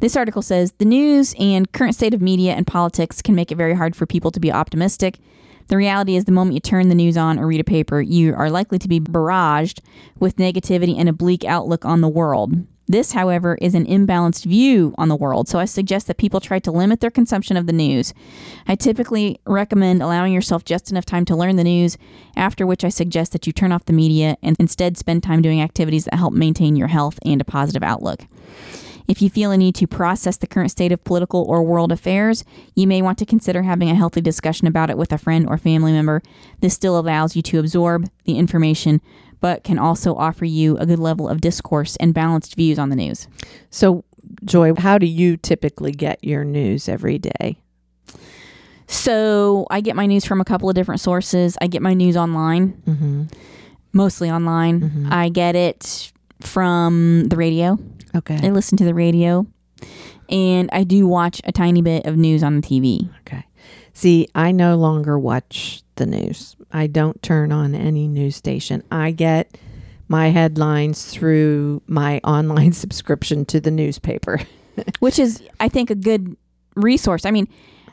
This 0.00 0.16
article 0.16 0.42
says 0.42 0.72
the 0.78 0.84
news 0.84 1.34
and 1.38 1.70
current 1.72 1.94
state 1.94 2.14
of 2.14 2.22
media 2.22 2.54
and 2.54 2.66
politics 2.66 3.22
can 3.22 3.34
make 3.34 3.52
it 3.52 3.56
very 3.56 3.74
hard 3.74 3.94
for 3.94 4.06
people 4.06 4.30
to 4.32 4.40
be 4.40 4.52
optimistic. 4.52 5.18
The 5.68 5.76
reality 5.76 6.16
is, 6.16 6.26
the 6.26 6.32
moment 6.32 6.54
you 6.54 6.60
turn 6.60 6.88
the 6.88 6.94
news 6.94 7.16
on 7.16 7.38
or 7.38 7.46
read 7.46 7.60
a 7.60 7.64
paper, 7.64 8.00
you 8.00 8.34
are 8.34 8.50
likely 8.50 8.78
to 8.78 8.88
be 8.88 9.00
barraged 9.00 9.80
with 10.18 10.36
negativity 10.36 10.98
and 10.98 11.08
a 11.08 11.12
bleak 11.12 11.44
outlook 11.44 11.86
on 11.86 12.02
the 12.02 12.08
world. 12.08 12.54
This, 12.86 13.12
however, 13.12 13.56
is 13.62 13.74
an 13.74 13.86
imbalanced 13.86 14.44
view 14.44 14.94
on 14.98 15.08
the 15.08 15.16
world, 15.16 15.48
so 15.48 15.58
I 15.58 15.64
suggest 15.64 16.06
that 16.06 16.18
people 16.18 16.38
try 16.38 16.58
to 16.58 16.70
limit 16.70 17.00
their 17.00 17.10
consumption 17.10 17.56
of 17.56 17.66
the 17.66 17.72
news. 17.72 18.12
I 18.66 18.74
typically 18.74 19.40
recommend 19.46 20.02
allowing 20.02 20.34
yourself 20.34 20.66
just 20.66 20.90
enough 20.90 21.06
time 21.06 21.24
to 21.26 21.36
learn 21.36 21.56
the 21.56 21.64
news, 21.64 21.96
after 22.36 22.66
which 22.66 22.84
I 22.84 22.90
suggest 22.90 23.32
that 23.32 23.46
you 23.46 23.54
turn 23.54 23.72
off 23.72 23.86
the 23.86 23.94
media 23.94 24.36
and 24.42 24.54
instead 24.60 24.98
spend 24.98 25.22
time 25.22 25.40
doing 25.40 25.62
activities 25.62 26.04
that 26.04 26.16
help 26.16 26.34
maintain 26.34 26.76
your 26.76 26.88
health 26.88 27.18
and 27.24 27.40
a 27.40 27.44
positive 27.44 27.82
outlook. 27.82 28.26
If 29.06 29.20
you 29.20 29.28
feel 29.28 29.50
a 29.50 29.56
need 29.58 29.74
to 29.76 29.86
process 29.86 30.36
the 30.38 30.46
current 30.46 30.70
state 30.70 30.90
of 30.92 31.04
political 31.04 31.42
or 31.42 31.62
world 31.62 31.92
affairs, 31.92 32.42
you 32.74 32.86
may 32.86 33.02
want 33.02 33.18
to 33.18 33.26
consider 33.26 33.62
having 33.62 33.90
a 33.90 33.94
healthy 33.94 34.20
discussion 34.22 34.66
about 34.66 34.88
it 34.90 34.96
with 34.96 35.12
a 35.12 35.18
friend 35.18 35.46
or 35.46 35.58
family 35.58 35.92
member. 35.92 36.22
This 36.60 36.72
still 36.74 36.98
allows 36.98 37.36
you 37.36 37.42
to 37.42 37.58
absorb 37.58 38.08
the 38.24 38.38
information, 38.38 39.00
but 39.40 39.62
can 39.62 39.78
also 39.78 40.14
offer 40.14 40.46
you 40.46 40.78
a 40.78 40.86
good 40.86 40.98
level 40.98 41.28
of 41.28 41.40
discourse 41.42 41.96
and 41.96 42.14
balanced 42.14 42.54
views 42.56 42.78
on 42.78 42.88
the 42.88 42.96
news. 42.96 43.28
So, 43.70 44.04
Joy, 44.44 44.74
how 44.74 44.96
do 44.96 45.04
you 45.06 45.36
typically 45.36 45.92
get 45.92 46.22
your 46.24 46.44
news 46.44 46.88
every 46.88 47.18
day? 47.18 47.58
So, 48.86 49.66
I 49.70 49.80
get 49.80 49.96
my 49.96 50.06
news 50.06 50.24
from 50.24 50.40
a 50.40 50.44
couple 50.44 50.68
of 50.68 50.74
different 50.74 51.00
sources. 51.00 51.56
I 51.60 51.66
get 51.66 51.82
my 51.82 51.94
news 51.94 52.16
online, 52.16 52.72
Mm-hmm. 52.86 53.22
mostly 53.92 54.30
online. 54.30 54.80
Mhm. 54.80 55.12
I 55.12 55.28
get 55.30 55.56
it 55.56 56.12
from 56.40 57.24
the 57.28 57.36
radio. 57.36 57.78
Okay. 58.14 58.38
I 58.42 58.50
listen 58.50 58.76
to 58.78 58.84
the 58.84 58.94
radio. 58.94 59.46
And 60.30 60.70
I 60.72 60.84
do 60.84 61.06
watch 61.06 61.40
a 61.44 61.52
tiny 61.52 61.82
bit 61.82 62.06
of 62.06 62.16
news 62.16 62.42
on 62.42 62.60
the 62.60 62.66
TV. 62.66 63.10
Okay. 63.20 63.44
See, 63.92 64.28
I 64.34 64.52
no 64.52 64.76
longer 64.76 65.18
watch 65.18 65.82
the 65.96 66.06
news. 66.06 66.56
I 66.72 66.86
don't 66.86 67.22
turn 67.22 67.52
on 67.52 67.74
any 67.74 68.08
news 68.08 68.34
station. 68.36 68.82
I 68.90 69.10
get 69.10 69.56
my 70.08 70.28
headlines 70.28 71.04
through 71.04 71.82
my 71.86 72.20
online 72.24 72.72
subscription 72.72 73.44
to 73.46 73.60
the 73.60 73.70
newspaper. 73.70 74.40
which 75.00 75.18
is 75.18 75.42
I 75.60 75.68
think 75.68 75.90
a 75.90 75.94
good 75.94 76.36
resource. 76.74 77.24
I 77.26 77.30
mean, 77.30 77.46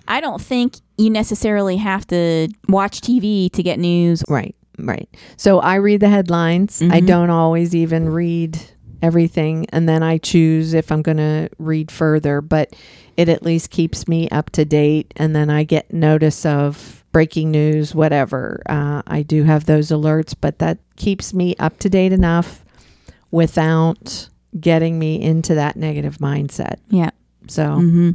I 0.08 0.20
don't 0.22 0.42
think 0.42 0.76
you 0.98 1.10
necessarily 1.10 1.78
have 1.78 2.08
to 2.08 2.48
watch 2.70 3.02
TV 3.02 3.52
to 3.52 3.62
get 3.62 3.78
news. 3.80 4.24
Right, 4.28 4.56
right. 4.80 5.08
So 5.38 5.60
I 5.60 5.76
read 5.76 6.00
the 6.00 6.10
headlines. 6.10 6.82
I 6.82 7.02
Mhm. 7.02 7.08
don't 7.08 7.30
always 7.30 7.76
even 7.76 8.10
read 8.10 8.58
everything. 9.02 9.66
And 9.70 9.88
then 9.90 10.04
I 10.04 10.18
choose 10.18 10.74
if 10.74 10.92
I'm 10.92 11.02
going 11.02 11.18
to 11.18 11.50
read 11.58 11.92
further, 11.92 12.42
but 12.42 12.76
it 13.18 13.30
at 13.30 13.44
least 13.44 13.70
keeps 13.72 14.08
me 14.08 14.30
up 14.30 14.50
to 14.52 14.66
date. 14.66 15.14
And 15.18 15.36
then 15.36 15.50
I 15.50 15.64
get 15.64 15.94
notice 15.94 16.46
of 16.46 17.04
breaking 17.12 17.52
news, 17.52 17.94
whatever. 17.94 18.62
Uh, 18.68 19.02
I 19.08 19.22
do 19.22 19.44
have 19.44 19.66
those 19.66 19.90
alerts, 19.90 20.34
but 20.40 20.60
that 20.60 20.78
keeps 20.96 21.34
me 21.34 21.56
up 21.60 21.78
to 21.80 21.90
date 21.90 22.14
enough 22.14 22.64
without 23.32 24.30
getting 24.60 25.00
me 25.00 25.22
into 25.22 25.56
that 25.56 25.76
negative 25.76 26.18
mindset. 26.18 26.76
Yeah. 26.90 27.12
So 27.48 27.64
Mm-hmm. 27.64 28.12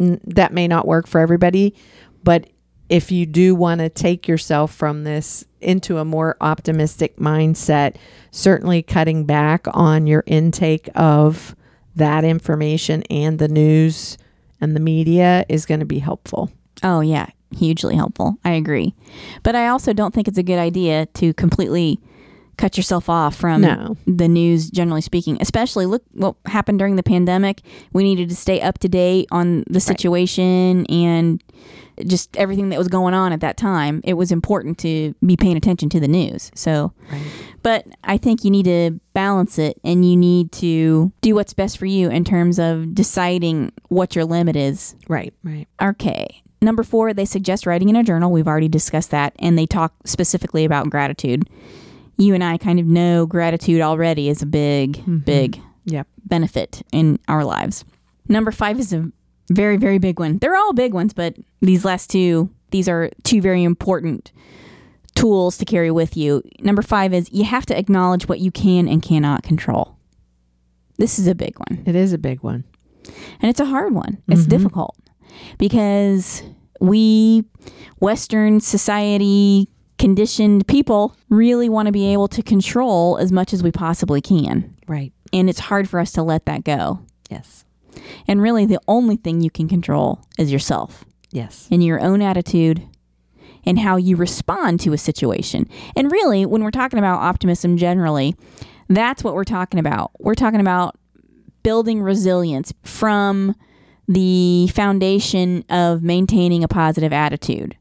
n- 0.00 0.20
that 0.24 0.52
may 0.52 0.68
not 0.68 0.86
work 0.86 1.06
for 1.06 1.20
everybody, 1.20 1.74
but 2.22 2.48
if 2.88 3.12
you 3.12 3.24
do 3.26 3.54
want 3.54 3.80
to 3.80 3.88
take 3.88 4.26
yourself 4.26 4.74
from 4.74 5.04
this 5.04 5.44
into 5.60 5.98
a 5.98 6.04
more 6.04 6.36
optimistic 6.40 7.16
mindset, 7.16 7.96
certainly 8.30 8.82
cutting 8.82 9.24
back 9.24 9.66
on 9.72 10.06
your 10.06 10.24
intake 10.26 10.88
of 10.94 11.54
that 11.96 12.24
information 12.24 13.02
and 13.04 13.38
the 13.38 13.48
news 13.48 14.16
and 14.60 14.76
the 14.76 14.80
media 14.80 15.44
is 15.48 15.66
going 15.66 15.80
to 15.80 15.86
be 15.86 15.98
helpful. 15.98 16.50
Oh 16.82 17.00
yeah, 17.00 17.28
hugely 17.56 17.94
helpful. 17.94 18.36
I 18.44 18.52
agree, 18.52 18.94
but 19.42 19.54
I 19.54 19.68
also 19.68 19.92
don't 19.92 20.14
think 20.14 20.28
it's 20.28 20.38
a 20.38 20.42
good 20.42 20.58
idea 20.58 21.06
to 21.06 21.34
completely 21.34 22.00
cut 22.60 22.76
yourself 22.76 23.08
off 23.08 23.34
from 23.34 23.62
No. 23.62 23.96
the 24.06 24.28
news 24.28 24.70
generally 24.70 25.00
speaking 25.00 25.38
especially 25.40 25.86
look 25.86 26.02
what 26.12 26.34
happened 26.46 26.78
during 26.78 26.96
the 26.96 27.02
pandemic 27.02 27.62
we 27.92 28.02
needed 28.04 28.28
to 28.28 28.36
stay 28.36 28.60
up 28.60 28.78
to 28.80 28.88
date 28.88 29.26
on 29.32 29.64
the 29.68 29.80
situation 29.80 30.84
and 30.86 31.42
just 32.06 32.36
everything 32.36 32.68
that 32.70 32.78
was 32.78 32.88
going 32.88 33.14
on 33.14 33.32
at 33.32 33.40
that 33.40 33.56
time 33.56 34.00
it 34.04 34.14
was 34.14 34.30
important 34.32 34.78
to 34.78 35.14
be 35.24 35.36
paying 35.36 35.56
attention 35.56 35.88
to 35.88 35.98
the 36.00 36.08
news 36.08 36.50
so 36.54 36.92
Right. 37.10 37.22
but 37.62 37.86
I 38.04 38.16
think 38.18 38.44
you 38.44 38.50
need 38.50 38.64
to 38.64 39.00
balance 39.14 39.58
it 39.58 39.80
and 39.84 40.08
you 40.08 40.16
need 40.16 40.52
to 40.52 41.12
do 41.22 41.34
what's 41.34 41.52
best 41.54 41.78
for 41.78 41.86
you 41.86 42.08
in 42.10 42.24
terms 42.24 42.58
of 42.58 42.94
deciding 42.94 43.72
what 43.88 44.14
your 44.16 44.24
limit 44.24 44.56
is. 44.56 44.94
Right. 45.08 45.32
Right. 45.42 45.66
Okay. 45.82 46.42
Number 46.62 46.82
four, 46.82 47.12
they 47.14 47.24
suggest 47.24 47.66
writing 47.66 47.88
in 47.88 47.96
a 47.96 48.02
journal. 48.04 48.30
We've 48.30 48.46
already 48.48 48.68
discussed 48.68 49.10
that. 49.12 49.34
And 49.38 49.58
they 49.58 49.66
talk 49.66 49.92
specifically 50.04 50.64
about 50.64 50.88
gratitude. 50.90 51.48
You 52.20 52.34
and 52.34 52.44
I 52.44 52.58
kind 52.58 52.78
of 52.78 52.86
know 52.86 53.24
gratitude 53.24 53.80
already 53.80 54.28
is 54.28 54.42
a 54.42 54.46
big, 54.46 54.98
mm-hmm. 54.98 55.18
big 55.18 55.60
Yep. 55.86 56.06
benefit 56.26 56.82
in 56.92 57.18
our 57.26 57.44
lives. 57.44 57.84
Number 58.28 58.52
five 58.52 58.78
is 58.78 58.92
a 58.92 59.10
very, 59.50 59.78
very 59.78 59.98
big 59.98 60.20
one. 60.20 60.38
They're 60.38 60.54
all 60.54 60.74
big 60.74 60.92
ones, 60.92 61.14
but 61.14 61.36
these 61.60 61.84
last 61.84 62.10
two, 62.10 62.50
these 62.70 62.88
are 62.88 63.10
two 63.24 63.40
very 63.40 63.64
important 63.64 64.32
tools 65.14 65.56
to 65.58 65.64
carry 65.64 65.90
with 65.90 66.16
you. 66.16 66.42
Number 66.60 66.82
five 66.82 67.14
is 67.14 67.32
you 67.32 67.44
have 67.44 67.64
to 67.66 67.78
acknowledge 67.78 68.28
what 68.28 68.38
you 68.38 68.50
can 68.50 68.86
and 68.86 69.02
cannot 69.02 69.42
control. 69.42 69.96
This 70.98 71.18
is 71.18 71.26
a 71.26 71.34
big 71.34 71.58
one. 71.58 71.82
It 71.86 71.96
is 71.96 72.12
a 72.12 72.18
big 72.18 72.42
one. 72.42 72.64
And 73.40 73.48
it's 73.48 73.60
a 73.60 73.64
hard 73.64 73.94
one. 73.94 74.22
It's 74.28 74.42
mm-hmm. 74.42 74.50
difficult 74.50 74.96
because 75.58 76.42
we, 76.80 77.44
Western 77.98 78.60
society 78.60 79.68
conditioned 80.00 80.66
people, 80.66 81.14
really 81.28 81.68
want 81.68 81.86
to 81.86 81.92
be 81.92 82.10
able 82.12 82.26
to 82.26 82.42
control 82.42 83.18
as 83.18 83.30
much 83.30 83.52
as 83.52 83.62
we 83.62 83.70
possibly 83.70 84.22
can. 84.22 84.74
Right. 84.88 85.12
And 85.32 85.48
it's 85.50 85.60
hard 85.60 85.88
for 85.88 86.00
us 86.00 86.10
to 86.12 86.22
let 86.22 86.46
that 86.46 86.64
go. 86.64 87.00
Yes. 87.28 87.64
And 88.26 88.40
really, 88.40 88.64
the 88.64 88.80
only 88.88 89.16
thing 89.16 89.42
you 89.42 89.50
can 89.50 89.68
control 89.68 90.24
is 90.38 90.50
yourself 90.50 91.04
Yes. 91.30 91.68
and 91.70 91.84
your 91.84 92.00
own 92.00 92.22
attitude 92.22 92.82
and 93.66 93.78
how 93.78 93.96
you 93.96 94.16
respond 94.16 94.80
to 94.80 94.94
a 94.94 94.98
situation. 94.98 95.68
And 95.94 96.10
really, 96.10 96.46
when 96.46 96.64
we're 96.64 96.70
talking 96.70 96.98
about 96.98 97.20
optimism 97.20 97.76
generally, 97.76 98.34
that's 98.88 99.22
what 99.22 99.34
we're 99.34 99.44
talking 99.44 99.78
about. 99.78 100.12
We're 100.18 100.34
talking 100.34 100.60
about 100.60 100.96
building 101.62 102.00
resilience 102.00 102.72
from 102.84 103.54
the 104.08 104.68
foundation 104.68 105.62
of 105.68 106.02
maintaining 106.02 106.64
a 106.64 106.68
positive 106.68 107.12
attitude. 107.12 107.76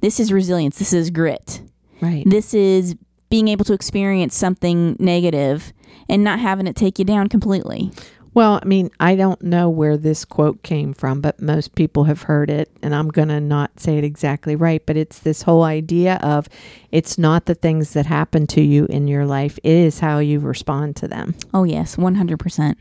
This 0.00 0.18
is 0.20 0.32
resilience, 0.32 0.78
this 0.78 0.92
is 0.92 1.10
grit. 1.10 1.62
Right. 2.00 2.24
This 2.26 2.54
is 2.54 2.96
being 3.28 3.48
able 3.48 3.64
to 3.66 3.72
experience 3.72 4.34
something 4.34 4.96
negative 4.98 5.72
and 6.08 6.24
not 6.24 6.38
having 6.40 6.66
it 6.66 6.74
take 6.76 6.98
you 6.98 7.04
down 7.04 7.28
completely. 7.28 7.90
Well, 8.32 8.60
I 8.62 8.64
mean, 8.64 8.90
I 9.00 9.16
don't 9.16 9.42
know 9.42 9.68
where 9.68 9.96
this 9.96 10.24
quote 10.24 10.62
came 10.62 10.94
from, 10.94 11.20
but 11.20 11.42
most 11.42 11.74
people 11.74 12.04
have 12.04 12.22
heard 12.22 12.48
it, 12.48 12.70
and 12.80 12.94
I'm 12.94 13.08
going 13.08 13.26
to 13.28 13.40
not 13.40 13.80
say 13.80 13.98
it 13.98 14.04
exactly 14.04 14.54
right, 14.54 14.84
but 14.86 14.96
it's 14.96 15.18
this 15.18 15.42
whole 15.42 15.64
idea 15.64 16.14
of 16.22 16.48
it's 16.92 17.18
not 17.18 17.46
the 17.46 17.56
things 17.56 17.92
that 17.94 18.06
happen 18.06 18.46
to 18.48 18.60
you 18.60 18.86
in 18.86 19.08
your 19.08 19.26
life, 19.26 19.58
it 19.64 19.72
is 19.72 19.98
how 19.98 20.20
you 20.20 20.38
respond 20.38 20.94
to 20.96 21.08
them, 21.08 21.34
Oh, 21.52 21.64
yes, 21.64 21.96
100%. 21.96 22.76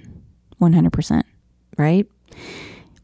100%. 0.62 1.24
right? 1.78 2.06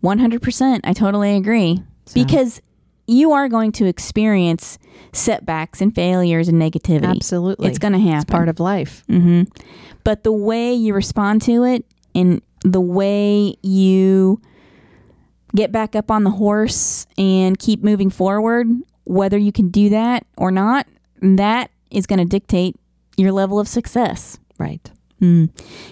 100%. 0.04 0.80
I 0.84 0.94
totally 0.94 1.36
agree. 1.36 1.82
So- 2.06 2.14
Because 2.24 2.62
you 3.08 3.32
are 3.32 3.48
going 3.48 3.72
to 3.74 3.86
experience 3.86 4.78
setbacks 5.14 5.82
and 5.82 5.94
failures 5.94 6.48
and 6.48 6.62
negativity. 6.62 7.16
Absolutely. 7.16 7.68
It's 7.68 7.80
going 7.80 7.94
to 7.94 8.00
happen. 8.00 8.18
It's 8.18 8.26
part 8.26 8.50
of 8.50 8.60
life. 8.60 9.04
hmm 9.08 9.44
But 10.04 10.24
the 10.24 10.32
way 10.32 10.74
you 10.74 10.94
respond 10.94 11.42
to 11.44 11.64
it 11.64 11.86
and 12.14 12.42
the 12.64 12.82
way 12.82 13.56
you 13.62 14.42
get 15.56 15.72
back 15.72 15.96
up 15.96 16.12
on 16.12 16.24
the 16.24 16.32
horse 16.32 17.06
and 17.18 17.58
keep 17.58 17.84
moving 17.84 18.10
forward, 18.10 18.68
whether 19.06 19.38
you 19.38 19.52
can 19.52 19.70
do 19.70 19.90
that 19.90 20.26
or 20.38 20.52
not, 20.52 20.88
that 21.22 21.72
is 21.92 22.06
going 22.06 22.20
to 22.20 22.26
dictate 22.26 22.76
your 23.18 23.32
level 23.32 23.60
of 23.60 23.68
success. 23.68 24.38
Right. 24.58 24.92
Mm. 25.22 25.50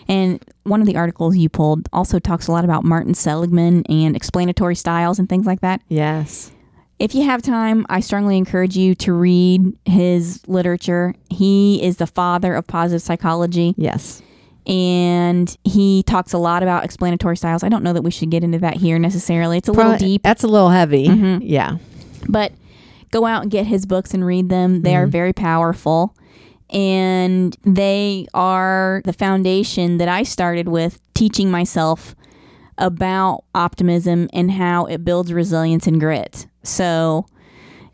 And 0.07 0.43
one 0.63 0.81
of 0.81 0.87
the 0.87 0.97
articles 0.97 1.37
you 1.37 1.47
pulled 1.47 1.87
also 1.93 2.19
talks 2.19 2.47
a 2.47 2.51
lot 2.51 2.65
about 2.65 2.83
Martin 2.83 3.13
Seligman 3.13 3.83
and 3.87 4.15
explanatory 4.15 4.75
styles 4.75 5.19
and 5.19 5.29
things 5.29 5.45
like 5.45 5.61
that. 5.61 5.81
Yes. 5.87 6.51
If 6.99 7.15
you 7.15 7.23
have 7.23 7.41
time, 7.41 7.85
I 7.89 7.99
strongly 7.99 8.37
encourage 8.37 8.77
you 8.77 8.95
to 8.95 9.13
read 9.13 9.61
his 9.85 10.41
literature. 10.47 11.15
He 11.29 11.83
is 11.83 11.97
the 11.97 12.07
father 12.07 12.53
of 12.55 12.65
positive 12.67 13.01
psychology 13.01 13.73
Yes. 13.77 14.21
and 14.65 15.55
he 15.65 16.03
talks 16.03 16.31
a 16.33 16.37
lot 16.37 16.63
about 16.63 16.85
explanatory 16.85 17.35
styles. 17.35 17.63
I 17.63 17.69
don't 17.69 17.83
know 17.83 17.93
that 17.93 18.03
we 18.03 18.11
should 18.11 18.29
get 18.29 18.43
into 18.43 18.59
that 18.59 18.77
here 18.77 18.97
necessarily. 18.99 19.57
It's 19.57 19.67
a 19.67 19.73
Probably- 19.73 19.91
little 19.93 20.07
deep, 20.07 20.23
That's 20.23 20.43
a 20.43 20.47
little 20.47 20.69
heavy. 20.69 21.07
Mhm. 21.07 21.41
Yeah. 21.43 21.77
but 22.29 22.53
go 23.11 23.25
out 23.25 23.41
and 23.43 23.51
get 23.51 23.65
his 23.67 23.85
books 23.85 24.13
and 24.13 24.25
read 24.25 24.47
them. 24.49 24.81
They 24.83 24.95
are 24.95 25.05
very 25.07 25.33
powerful. 25.33 26.15
and 26.69 27.55
they 27.63 28.25
are 28.33 29.01
the 29.05 29.13
foundation 29.13 29.97
that 29.99 30.07
I 30.07 30.23
started 30.23 30.67
with 30.67 30.99
teaching 31.13 31.51
myself 31.51 32.15
about 32.79 33.43
optimism 33.53 34.27
and 34.33 34.49
how 34.49 34.85
it 34.85 35.05
builds 35.05 35.31
resilience 35.31 35.85
and 35.85 35.99
grit. 35.99 36.47
So, 36.63 37.25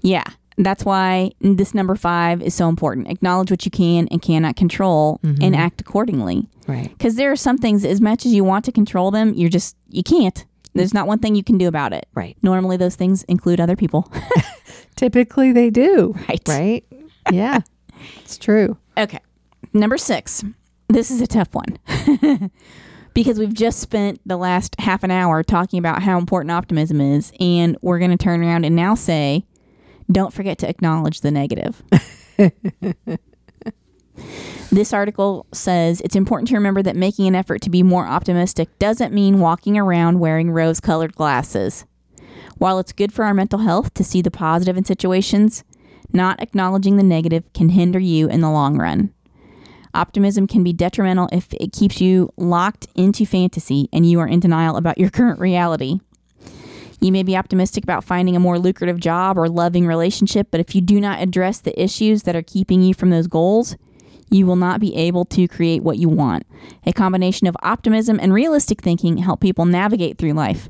yeah, 0.01 0.23
that's 0.57 0.83
why 0.83 1.31
this 1.39 1.73
number 1.73 1.95
five 1.95 2.41
is 2.41 2.53
so 2.53 2.67
important. 2.69 3.07
Acknowledge 3.07 3.49
what 3.49 3.65
you 3.65 3.71
can 3.71 4.07
and 4.09 4.21
cannot 4.21 4.55
control 4.55 5.19
mm-hmm. 5.23 5.41
and 5.41 5.55
act 5.55 5.81
accordingly. 5.81 6.47
Right. 6.67 6.89
Because 6.89 7.15
there 7.15 7.31
are 7.31 7.37
some 7.37 7.57
things, 7.57 7.85
as 7.85 8.01
much 8.01 8.25
as 8.25 8.33
you 8.33 8.43
want 8.43 8.65
to 8.65 8.71
control 8.71 9.09
them, 9.09 9.33
you're 9.33 9.49
just, 9.49 9.75
you 9.87 10.03
can't. 10.03 10.45
There's 10.73 10.93
not 10.93 11.07
one 11.07 11.19
thing 11.19 11.35
you 11.35 11.43
can 11.43 11.57
do 11.57 11.67
about 11.67 11.93
it. 11.93 12.07
Right. 12.13 12.37
Normally, 12.43 12.77
those 12.77 12.95
things 12.95 13.23
include 13.23 13.59
other 13.59 13.75
people. 13.75 14.11
Typically 14.95 15.51
they 15.51 15.69
do. 15.69 16.13
right. 16.27 16.41
Right? 16.47 16.85
Yeah. 17.31 17.61
it's 18.21 18.37
true. 18.37 18.77
Okay. 18.99 19.19
Number 19.71 19.97
six. 19.97 20.43
This 20.89 21.09
is 21.09 21.21
a 21.21 21.27
tough 21.27 21.55
one. 21.55 21.79
because 23.19 23.37
we've 23.37 23.53
just 23.53 23.81
spent 23.81 24.21
the 24.25 24.37
last 24.37 24.77
half 24.79 25.03
an 25.03 25.11
hour 25.11 25.43
talking 25.43 25.77
about 25.77 26.01
how 26.01 26.17
important 26.17 26.51
optimism 26.51 27.01
is. 27.01 27.33
And 27.37 27.77
we're 27.81 27.99
going 27.99 28.11
to 28.11 28.17
turn 28.17 28.41
around 28.41 28.63
and 28.63 28.77
now 28.77 28.95
say, 28.95 29.43
don't 30.09 30.31
forget 30.31 30.57
to 30.59 30.69
acknowledge 30.69 31.19
the 31.19 31.29
negative. 31.29 31.83
this 34.71 34.93
article 34.93 35.45
says 35.51 35.99
it's 35.99 36.15
important 36.15 36.47
to 36.47 36.53
remember 36.53 36.81
that 36.81 36.95
making 36.95 37.27
an 37.27 37.35
effort 37.35 37.61
to 37.63 37.69
be 37.69 37.83
more 37.83 38.07
optimistic 38.07 38.69
doesn't 38.79 39.13
mean 39.13 39.41
walking 39.41 39.77
around 39.77 40.19
wearing 40.19 40.49
rose 40.49 40.79
colored 40.79 41.13
glasses. 41.13 41.83
While 42.57 42.79
it's 42.79 42.93
good 42.93 43.11
for 43.11 43.25
our 43.25 43.33
mental 43.33 43.59
health 43.59 43.93
to 43.95 44.03
see 44.05 44.21
the 44.21 44.31
positive 44.31 44.77
in 44.77 44.85
situations, 44.85 45.65
not 46.13 46.41
acknowledging 46.41 46.95
the 46.95 47.03
negative 47.03 47.43
can 47.51 47.67
hinder 47.67 47.99
you 47.99 48.29
in 48.29 48.39
the 48.39 48.49
long 48.49 48.77
run. 48.77 49.13
Optimism 49.93 50.47
can 50.47 50.63
be 50.63 50.73
detrimental 50.73 51.29
if 51.31 51.53
it 51.53 51.73
keeps 51.73 51.99
you 51.99 52.31
locked 52.37 52.87
into 52.95 53.25
fantasy 53.25 53.89
and 53.91 54.05
you 54.09 54.19
are 54.19 54.27
in 54.27 54.39
denial 54.39 54.77
about 54.77 54.97
your 54.97 55.09
current 55.11 55.39
reality. 55.39 55.99
You 57.01 57.11
may 57.11 57.23
be 57.23 57.37
optimistic 57.37 57.83
about 57.83 58.03
finding 58.03 58.35
a 58.35 58.41
more 58.41 58.59
lucrative 58.59 58.99
job 58.99 59.37
or 59.37 59.47
loving 59.47 59.87
relationship, 59.87 60.47
but 60.51 60.59
if 60.59 60.75
you 60.75 60.81
do 60.81 60.99
not 60.99 61.21
address 61.21 61.59
the 61.59 61.81
issues 61.81 62.23
that 62.23 62.35
are 62.35 62.43
keeping 62.43 62.81
you 62.81 62.93
from 62.93 63.09
those 63.09 63.27
goals, 63.27 63.77
you 64.29 64.45
will 64.45 64.57
not 64.57 64.79
be 64.79 64.95
able 64.95 65.25
to 65.25 65.47
create 65.47 65.81
what 65.81 65.97
you 65.97 66.09
want. 66.09 66.45
A 66.85 66.93
combination 66.93 67.47
of 67.47 67.55
optimism 67.63 68.19
and 68.21 68.33
realistic 68.33 68.81
thinking 68.81 69.17
help 69.17 69.39
people 69.39 69.65
navigate 69.65 70.17
through 70.17 70.33
life. 70.33 70.69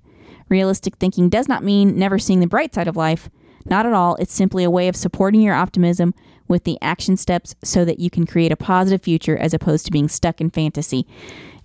Realistic 0.49 0.97
thinking 0.97 1.29
does 1.29 1.47
not 1.47 1.63
mean 1.63 1.97
never 1.97 2.19
seeing 2.19 2.39
the 2.39 2.47
bright 2.47 2.73
side 2.73 2.87
of 2.87 2.95
life. 2.95 3.29
Not 3.69 3.85
at 3.85 3.93
all. 3.93 4.15
It's 4.15 4.33
simply 4.33 4.63
a 4.63 4.69
way 4.69 4.87
of 4.87 4.95
supporting 4.95 5.41
your 5.41 5.53
optimism 5.53 6.13
with 6.47 6.63
the 6.63 6.77
action 6.81 7.15
steps 7.15 7.55
so 7.63 7.85
that 7.85 7.99
you 7.99 8.09
can 8.09 8.25
create 8.25 8.51
a 8.51 8.57
positive 8.57 9.03
future 9.03 9.37
as 9.37 9.53
opposed 9.53 9.85
to 9.85 9.91
being 9.91 10.09
stuck 10.09 10.41
in 10.41 10.49
fantasy. 10.49 11.05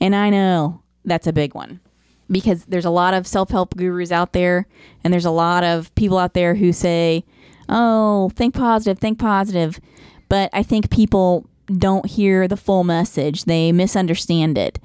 And 0.00 0.14
I 0.14 0.30
know 0.30 0.82
that's 1.04 1.26
a 1.26 1.32
big 1.32 1.54
one 1.54 1.80
because 2.30 2.66
there's 2.66 2.84
a 2.84 2.90
lot 2.90 3.14
of 3.14 3.26
self 3.26 3.50
help 3.50 3.76
gurus 3.76 4.12
out 4.12 4.32
there, 4.32 4.66
and 5.02 5.12
there's 5.12 5.24
a 5.24 5.30
lot 5.30 5.64
of 5.64 5.94
people 5.94 6.18
out 6.18 6.34
there 6.34 6.54
who 6.54 6.72
say, 6.72 7.24
oh, 7.68 8.30
think 8.34 8.54
positive, 8.54 8.98
think 8.98 9.18
positive. 9.18 9.80
But 10.28 10.50
I 10.52 10.62
think 10.62 10.90
people 10.90 11.48
don't 11.66 12.06
hear 12.06 12.46
the 12.46 12.56
full 12.56 12.84
message, 12.84 13.44
they 13.44 13.72
misunderstand 13.72 14.58
it. 14.58 14.78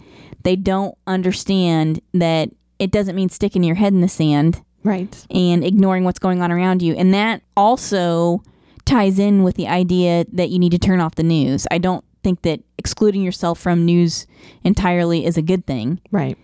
They 0.44 0.56
don't 0.56 0.98
understand 1.06 2.00
that 2.14 2.50
it 2.78 2.92
doesn't 2.92 3.16
mean 3.16 3.28
sticking 3.28 3.64
your 3.64 3.76
head 3.76 3.92
in 3.92 4.00
the 4.00 4.08
sand 4.08 4.64
Right. 4.84 5.26
and 5.30 5.64
ignoring 5.64 6.04
what's 6.06 6.20
going 6.20 6.42
on 6.42 6.52
around 6.52 6.82
you. 6.82 6.94
And 6.96 7.14
that 7.14 7.42
also 7.58 8.42
ties 8.86 9.20
in 9.20 9.44
with 9.44 9.56
the 9.56 9.68
idea 9.68 10.26
that 10.34 10.50
you 10.50 10.58
need 10.60 10.72
to 10.72 10.80
turn 10.80 11.00
off 11.02 11.16
the 11.16 11.24
news. 11.24 11.68
I 11.70 11.78
don't 11.78 12.04
think 12.24 12.42
that 12.44 12.62
excluding 12.78 13.22
yourself 13.22 13.60
from 13.60 13.86
news 13.86 14.26
entirely 14.64 15.26
is 15.26 15.38
a 15.38 15.42
good 15.42 15.66
thing 15.68 16.00
Right. 16.12 16.38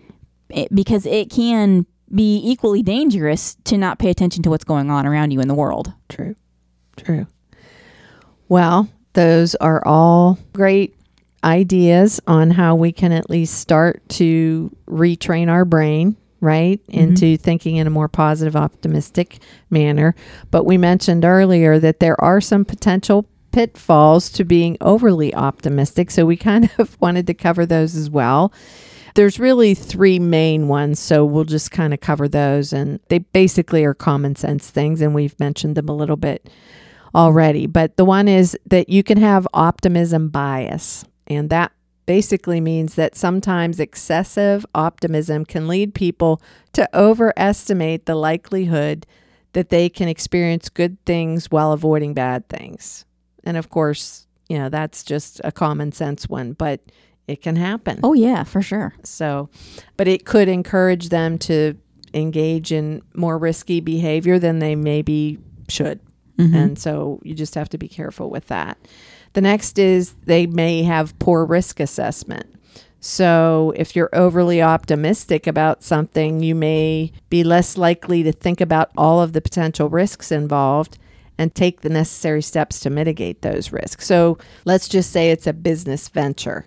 it, 0.50 0.74
because 0.74 1.06
it 1.06 1.30
can 1.30 1.86
be 2.14 2.40
equally 2.44 2.84
dangerous 2.84 3.56
to 3.66 3.78
not 3.78 4.00
pay 4.00 4.10
attention 4.10 4.44
to 4.44 4.50
what's 4.50 4.64
going 4.64 4.90
on 4.92 5.06
around 5.08 5.32
you 5.32 5.40
in 5.40 5.48
the 5.48 5.56
world. 5.56 5.92
True. 6.08 6.36
True. 6.98 7.26
Well, 8.48 8.90
those 9.14 9.56
are 9.56 9.82
all 9.86 10.38
great 10.54 10.96
ideas 11.44 12.20
on 12.28 12.52
how 12.52 12.76
we 12.76 12.92
can 12.92 13.12
at 13.12 13.30
least 13.30 13.56
start 13.60 14.08
to 14.10 14.76
retrain 14.88 15.50
our 15.50 15.66
brain, 15.66 16.16
right, 16.46 16.82
mm-hmm. 16.88 17.00
into 17.00 17.38
thinking 17.38 17.76
in 17.78 17.88
a 17.88 17.92
more 17.92 18.08
positive, 18.08 18.56
optimistic 18.56 19.40
manner. 19.70 20.16
But 20.52 20.66
we 20.66 20.78
mentioned 20.78 21.26
earlier 21.26 21.80
that 21.80 22.00
there 22.00 22.22
are 22.24 22.40
some 22.40 22.64
potential 22.64 23.28
pitfalls 23.52 24.30
to 24.30 24.44
being 24.44 24.78
overly 24.82 25.34
optimistic. 25.34 26.12
So 26.12 26.26
we 26.26 26.36
kind 26.36 26.70
of 26.78 26.98
wanted 27.02 27.26
to 27.28 27.34
cover 27.34 27.66
those 27.66 27.96
as 27.96 28.10
well. 28.10 28.52
There's 29.16 29.40
really 29.40 29.74
three 29.74 30.20
main 30.20 30.68
ones, 30.68 31.00
so 31.00 31.24
we'll 31.24 31.46
just 31.46 31.72
kind 31.72 31.94
of 31.94 32.02
cover 32.02 32.28
those. 32.28 32.74
And 32.74 33.00
they 33.08 33.20
basically 33.20 33.86
are 33.86 33.94
common 33.94 34.36
sense 34.36 34.70
things, 34.70 35.00
and 35.00 35.16
we've 35.16 35.40
mentioned 35.40 35.76
them 35.76 35.88
a 35.88 35.96
little 35.96 36.18
bit 36.18 36.50
already. 37.16 37.66
But 37.66 37.96
the 37.96 38.04
one 38.04 38.28
is 38.28 38.58
that 38.66 38.90
you 38.90 39.04
can 39.04 39.18
have 39.18 39.48
optimism 39.54 40.28
bias, 40.28 41.06
and 41.28 41.50
that 41.50 41.72
basically 42.06 42.62
means 42.62 42.96
that 42.96 43.16
sometimes 43.16 43.80
excessive 43.80 44.66
optimism 44.76 45.46
can 45.46 45.68
lead 45.68 45.94
people 45.94 46.42
to 46.74 46.88
overestimate 46.94 48.06
the 48.06 48.16
likelihood 48.16 49.06
that 49.54 49.70
they 49.70 49.90
can 49.90 50.08
experience 50.08 50.70
good 50.70 51.04
things 51.06 51.50
while 51.50 51.72
avoiding 51.72 52.14
bad 52.14 52.48
things. 52.50 53.06
And 53.44 53.58
of 53.58 53.70
course, 53.70 54.28
you 54.50 54.60
know, 54.60 54.70
that's 54.70 55.04
just 55.04 55.42
a 55.44 55.52
common 55.52 55.92
sense 55.92 56.28
one, 56.28 56.54
but 56.54 56.82
it 57.28 57.42
can 57.42 57.56
happen. 57.56 58.00
Oh, 58.04 58.14
yeah, 58.14 58.44
for 58.44 58.62
sure. 58.62 58.94
So, 59.04 59.50
but 59.98 60.08
it 60.08 60.26
could 60.26 60.48
encourage 60.48 61.10
them 61.10 61.38
to 61.40 61.76
engage 62.14 62.72
in 62.72 63.02
more 63.14 63.38
risky 63.38 63.80
behavior 63.80 64.38
than 64.40 64.60
they 64.60 64.76
maybe 64.76 65.40
should. 65.68 66.00
Mm-hmm. 66.38 66.56
And 66.56 66.80
so 66.80 67.20
you 67.24 67.34
just 67.34 67.56
have 67.56 67.70
to 67.70 67.78
be 67.78 67.88
careful 67.88 68.30
with 68.30 68.48
that. 68.48 68.78
The 69.36 69.42
next 69.42 69.78
is 69.78 70.14
they 70.24 70.48
may 70.48 70.84
have 70.84 71.20
poor 71.20 71.46
risk 71.46 71.82
assessment. 71.82 72.56
So, 73.02 73.74
if 73.76 73.94
you're 73.94 74.10
overly 74.14 74.62
optimistic 74.62 75.46
about 75.46 75.84
something, 75.84 76.42
you 76.42 76.56
may 76.56 77.12
be 77.30 77.44
less 77.44 77.78
likely 77.78 78.24
to 78.24 78.32
think 78.32 78.62
about 78.62 78.92
all 78.98 79.22
of 79.22 79.34
the 79.34 79.42
potential 79.42 79.90
risks 79.90 80.32
involved 80.32 80.98
and 81.38 81.54
take 81.54 81.82
the 81.82 81.90
necessary 81.90 82.42
steps 82.42 82.80
to 82.80 82.90
mitigate 82.90 83.42
those 83.42 83.74
risks. 83.74 84.08
So, 84.08 84.38
let's 84.64 84.88
just 84.88 85.12
say 85.12 85.32
it's 85.32 85.48
a 85.48 85.54
business 85.54 86.08
venture 86.08 86.66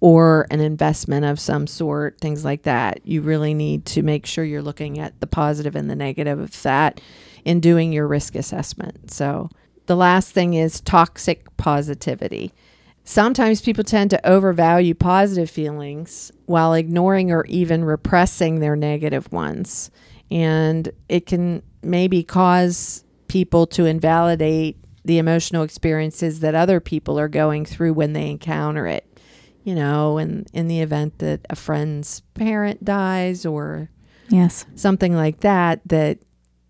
or 0.00 0.48
an 0.50 0.60
investment 0.60 1.24
of 1.24 1.38
some 1.38 1.68
sort, 1.68 2.20
things 2.20 2.44
like 2.44 2.64
that. 2.64 3.00
You 3.06 3.22
really 3.22 3.54
need 3.54 3.86
to 3.86 4.02
make 4.02 4.26
sure 4.26 4.44
you're 4.44 4.60
looking 4.60 4.98
at 4.98 5.20
the 5.20 5.28
positive 5.28 5.76
and 5.76 5.88
the 5.88 5.96
negative 5.96 6.40
of 6.40 6.62
that 6.62 7.00
in 7.44 7.60
doing 7.60 7.92
your 7.92 8.08
risk 8.08 8.34
assessment. 8.34 9.12
So, 9.12 9.50
the 9.88 9.96
last 9.96 10.32
thing 10.32 10.54
is 10.54 10.80
toxic 10.80 11.44
positivity. 11.56 12.52
Sometimes 13.04 13.62
people 13.62 13.84
tend 13.84 14.10
to 14.10 14.28
overvalue 14.28 14.94
positive 14.94 15.48
feelings 15.50 16.30
while 16.46 16.74
ignoring 16.74 17.32
or 17.32 17.44
even 17.46 17.84
repressing 17.84 18.60
their 18.60 18.76
negative 18.76 19.32
ones. 19.32 19.90
And 20.30 20.90
it 21.08 21.24
can 21.24 21.62
maybe 21.82 22.22
cause 22.22 23.02
people 23.28 23.66
to 23.68 23.86
invalidate 23.86 24.76
the 25.06 25.16
emotional 25.16 25.62
experiences 25.62 26.40
that 26.40 26.54
other 26.54 26.80
people 26.80 27.18
are 27.18 27.28
going 27.28 27.64
through 27.64 27.94
when 27.94 28.12
they 28.12 28.30
encounter 28.30 28.86
it. 28.86 29.06
You 29.64 29.74
know, 29.74 30.18
in, 30.18 30.44
in 30.52 30.68
the 30.68 30.80
event 30.80 31.18
that 31.18 31.40
a 31.50 31.56
friend's 31.56 32.20
parent 32.34 32.84
dies 32.84 33.44
or 33.46 33.90
Yes. 34.28 34.66
something 34.74 35.14
like 35.14 35.40
that, 35.40 35.80
that 35.86 36.18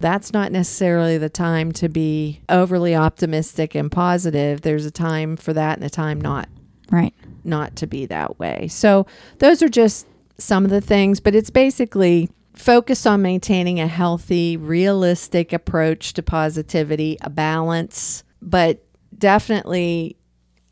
that's 0.00 0.32
not 0.32 0.52
necessarily 0.52 1.18
the 1.18 1.28
time 1.28 1.72
to 1.72 1.88
be 1.88 2.40
overly 2.48 2.94
optimistic 2.94 3.74
and 3.74 3.90
positive. 3.90 4.60
There's 4.60 4.86
a 4.86 4.90
time 4.90 5.36
for 5.36 5.52
that 5.52 5.78
and 5.78 5.84
a 5.84 5.90
time 5.90 6.20
not 6.20 6.48
Right. 6.90 7.14
not 7.44 7.76
to 7.76 7.86
be 7.86 8.06
that 8.06 8.38
way. 8.38 8.68
So 8.68 9.06
those 9.38 9.62
are 9.62 9.68
just 9.68 10.06
some 10.38 10.64
of 10.64 10.70
the 10.70 10.80
things, 10.80 11.20
but 11.20 11.34
it's 11.34 11.50
basically 11.50 12.30
focus 12.54 13.06
on 13.06 13.22
maintaining 13.22 13.78
a 13.80 13.86
healthy, 13.86 14.56
realistic 14.56 15.52
approach 15.52 16.12
to 16.14 16.22
positivity, 16.22 17.16
a 17.20 17.30
balance, 17.30 18.22
but 18.40 18.84
definitely 19.16 20.16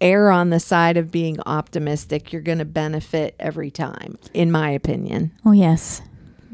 err 0.01 0.31
on 0.31 0.51
the 0.51 0.61
side 0.61 0.97
of 0.97 1.11
being 1.11 1.39
optimistic. 1.47 2.33
You're 2.33 2.43
going 2.43 2.59
to 2.59 2.65
benefit 2.65 3.35
every 3.39 3.71
time, 3.71 4.19
in 4.35 4.51
my 4.51 4.71
opinion. 4.71 5.33
Oh, 5.45 5.53
yes. 5.53 6.03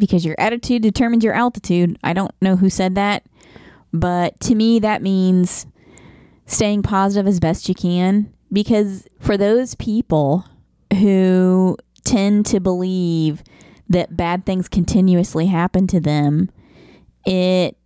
Because 0.03 0.25
your 0.25 0.35
attitude 0.37 0.83
determines 0.83 1.23
your 1.23 1.33
altitude. 1.33 1.97
I 2.03 2.13
don't 2.13 2.35
know 2.43 2.57
who 2.57 2.69
said 2.69 2.97
that, 2.97 3.23
but 3.93 4.41
to 4.41 4.57
me, 4.57 4.81
that 4.81 5.01
means 5.01 5.65
staying 6.45 6.83
positive 6.83 7.29
as 7.29 7.39
best 7.39 7.69
you 7.69 7.75
can. 7.77 8.35
Because 8.53 9.07
for 9.21 9.37
those 9.37 9.77
people 9.77 10.45
who 10.93 11.77
tend 12.03 12.47
to 12.47 12.59
believe 12.59 13.45
that 13.89 14.17
bad 14.17 14.45
things 14.45 14.69
continuously 14.69 15.47
happen 15.47 15.87
to 15.87 16.01
them, 16.01 16.51
it 17.25 17.77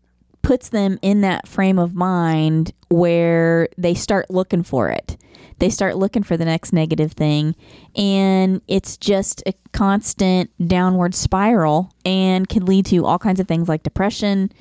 puts 0.41 0.71
them 0.71 0.99
in 1.03 1.21
that 1.21 1.47
frame 1.47 1.79
of 1.79 1.95
mind 1.95 2.73
where 2.89 3.69
they 3.77 3.93
start 3.93 4.31
looking 4.31 4.63
for 4.63 4.89
it. 4.89 5.19
They 5.59 5.71
start 5.71 5.97
looking 5.97 6.23
for 6.23 6.37
the 6.37 6.45
next 6.45 6.73
negative 6.73 7.13
thing. 7.13 7.55
And 7.95 8.61
it's 8.69 8.97
just 8.97 9.43
a 9.47 9.55
constant 9.73 10.51
downward 10.69 11.15
spiral 11.15 11.93
and 12.05 12.49
can 12.49 12.65
lead 12.67 12.87
to 12.87 13.05
all 13.07 13.19
kinds 13.19 13.41
of 13.41 13.49
things 13.49 13.69
like 13.69 13.83
depression 13.83 14.53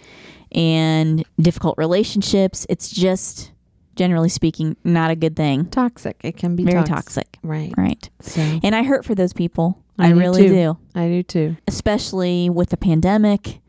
and 0.52 1.24
difficult 1.40 1.78
relationships. 1.78 2.66
It's 2.70 2.90
just, 2.90 3.52
generally 3.96 4.30
speaking, 4.30 4.78
not 4.84 5.12
a 5.12 5.16
good 5.16 5.36
thing. 5.36 5.66
Toxic. 5.66 6.18
It 6.24 6.38
can 6.38 6.56
be 6.56 6.64
Very 6.64 6.84
toxic. 6.84 7.26
toxic. 7.32 7.40
Right. 7.44 7.74
Right. 7.78 8.10
So 8.22 8.42
And 8.64 8.76
I 8.76 8.84
hurt 8.84 9.04
for 9.06 9.16
those 9.16 9.34
people. 9.34 9.82
I 10.00 10.08
I, 10.08 10.10
do 10.14 10.20
really 10.20 10.48
too. 10.48 10.54
do. 10.54 10.78
I 10.94 11.08
do 11.08 11.24
too. 11.24 11.58
Especially 11.68 12.50
with 12.50 12.70
the 12.70 12.78
pandemic 12.78 13.60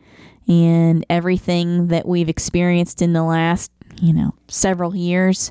and 0.48 1.04
everything 1.10 1.88
that 1.88 2.06
we've 2.06 2.28
experienced 2.28 3.02
in 3.02 3.12
the 3.12 3.22
last, 3.24 3.70
you 4.00 4.12
know, 4.12 4.34
several 4.48 4.94
years. 4.94 5.50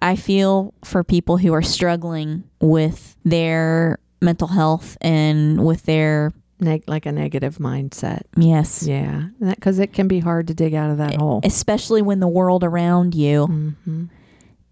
I 0.00 0.16
feel 0.16 0.74
for 0.84 1.02
people 1.04 1.36
who 1.38 1.52
are 1.54 1.62
struggling 1.62 2.44
with 2.60 3.16
their 3.24 3.98
mental 4.20 4.48
health 4.48 4.96
and 5.00 5.64
with 5.64 5.84
their, 5.84 6.32
Neg- 6.60 6.84
like 6.86 7.04
a 7.06 7.12
negative 7.12 7.58
mindset. 7.58 8.22
yes, 8.36 8.82
Yeah. 8.86 9.24
Because 9.40 9.78
it 9.78 9.92
can 9.92 10.08
be 10.08 10.20
hard 10.20 10.46
to 10.48 10.54
dig 10.54 10.74
out 10.74 10.90
of 10.90 10.98
that 10.98 11.16
hole. 11.16 11.40
especially 11.44 12.00
when 12.02 12.20
the 12.20 12.28
world 12.28 12.64
around 12.64 13.14
you 13.14 13.46
hmm 13.46 14.04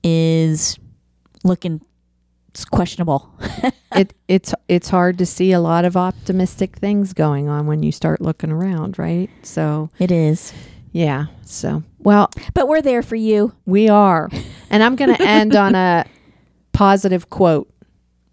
is 0.05 0.79
looking 1.45 1.81
questionable. 2.71 3.31
it 3.97 4.13
it's 4.29 4.53
it's 4.69 4.89
hard 4.89 5.17
to 5.19 5.27
see 5.27 5.53
a 5.53 5.61
lot 5.61 5.85
of 5.85 5.97
optimistic 5.97 6.77
things 6.77 7.13
going 7.13 7.49
on 7.49 7.67
when 7.67 7.83
you 7.83 7.93
start 7.93 8.21
looking 8.21 8.51
around, 8.51 8.99
right? 8.99 9.31
So 9.43 9.91
It 9.99 10.11
is. 10.11 10.53
yeah. 10.93 11.27
So 11.45 11.83
well, 12.01 12.31
But 12.55 12.67
we're 12.69 12.83
there 12.83 13.03
for 13.03 13.15
you. 13.17 13.53
we 13.65 13.89
are, 13.89 14.29
and 14.73 14.83
I'm 14.83 14.97
going 14.97 15.15
to 15.15 15.23
end 15.23 15.55
on 15.55 15.75
a 15.75 16.05
positive 16.73 17.31
quote. 17.31 17.69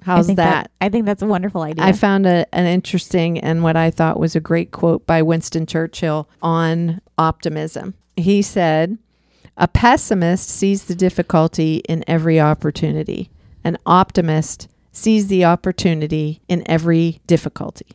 How's 0.01 0.27
think 0.27 0.37
that? 0.37 0.71
I 0.79 0.89
think 0.89 1.05
that's 1.05 1.21
a 1.21 1.27
wonderful 1.27 1.61
idea. 1.61 1.83
I 1.83 1.91
found 1.91 2.25
a, 2.25 2.47
an 2.55 2.65
interesting 2.65 3.37
and 3.37 3.63
what 3.63 3.75
I 3.75 3.91
thought 3.91 4.19
was 4.19 4.35
a 4.35 4.39
great 4.39 4.71
quote 4.71 5.05
by 5.05 5.21
Winston 5.21 5.65
Churchill 5.65 6.29
on 6.41 7.01
optimism. 7.17 7.93
He 8.15 8.41
said, 8.41 8.97
A 9.57 9.67
pessimist 9.67 10.49
sees 10.49 10.85
the 10.85 10.95
difficulty 10.95 11.77
in 11.89 12.03
every 12.07 12.39
opportunity, 12.39 13.29
an 13.63 13.77
optimist 13.85 14.69
sees 14.91 15.27
the 15.27 15.45
opportunity 15.45 16.41
in 16.47 16.63
every 16.65 17.21
difficulty. 17.27 17.87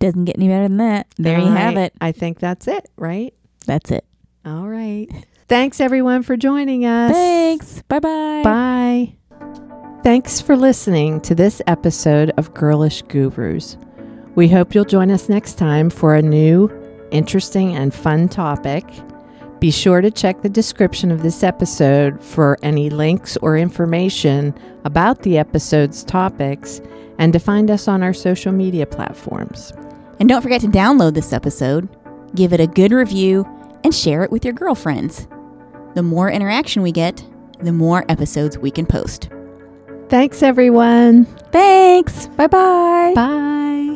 Doesn't 0.00 0.24
get 0.24 0.36
any 0.36 0.48
better 0.48 0.64
than 0.64 0.78
that. 0.78 1.06
There 1.16 1.38
you 1.38 1.44
All 1.44 1.52
have 1.52 1.76
it. 1.76 1.92
I 2.00 2.12
think 2.12 2.38
that's 2.38 2.66
it, 2.66 2.88
right? 2.96 3.34
That's 3.66 3.90
it. 3.90 4.04
All 4.44 4.66
right. 4.66 5.08
Thanks, 5.50 5.80
everyone, 5.80 6.22
for 6.22 6.36
joining 6.36 6.86
us. 6.86 7.10
Thanks. 7.10 7.82
Bye 7.88 7.98
bye. 7.98 8.42
Bye. 8.44 9.16
Thanks 10.04 10.40
for 10.40 10.56
listening 10.56 11.20
to 11.22 11.34
this 11.34 11.60
episode 11.66 12.30
of 12.36 12.54
Girlish 12.54 13.02
Gurus. 13.02 13.76
We 14.36 14.46
hope 14.46 14.76
you'll 14.76 14.84
join 14.84 15.10
us 15.10 15.28
next 15.28 15.54
time 15.54 15.90
for 15.90 16.14
a 16.14 16.22
new, 16.22 16.70
interesting, 17.10 17.74
and 17.74 17.92
fun 17.92 18.28
topic. 18.28 18.84
Be 19.58 19.72
sure 19.72 20.00
to 20.00 20.12
check 20.12 20.40
the 20.42 20.48
description 20.48 21.10
of 21.10 21.24
this 21.24 21.42
episode 21.42 22.22
for 22.22 22.56
any 22.62 22.88
links 22.88 23.36
or 23.38 23.58
information 23.58 24.54
about 24.84 25.22
the 25.22 25.36
episode's 25.36 26.04
topics 26.04 26.80
and 27.18 27.32
to 27.32 27.40
find 27.40 27.72
us 27.72 27.88
on 27.88 28.04
our 28.04 28.14
social 28.14 28.52
media 28.52 28.86
platforms. 28.86 29.72
And 30.20 30.28
don't 30.28 30.42
forget 30.42 30.60
to 30.60 30.68
download 30.68 31.14
this 31.14 31.32
episode, 31.32 31.88
give 32.36 32.52
it 32.52 32.60
a 32.60 32.68
good 32.68 32.92
review, 32.92 33.44
and 33.82 33.92
share 33.92 34.22
it 34.22 34.30
with 34.30 34.44
your 34.44 34.54
girlfriends. 34.54 35.26
The 35.94 36.02
more 36.02 36.30
interaction 36.30 36.82
we 36.82 36.92
get, 36.92 37.24
the 37.60 37.72
more 37.72 38.04
episodes 38.08 38.56
we 38.58 38.70
can 38.70 38.86
post. 38.86 39.28
Thanks, 40.08 40.42
everyone. 40.42 41.24
Thanks. 41.52 42.26
Bye 42.28 42.46
bye. 42.46 43.12
Bye. 43.14 43.89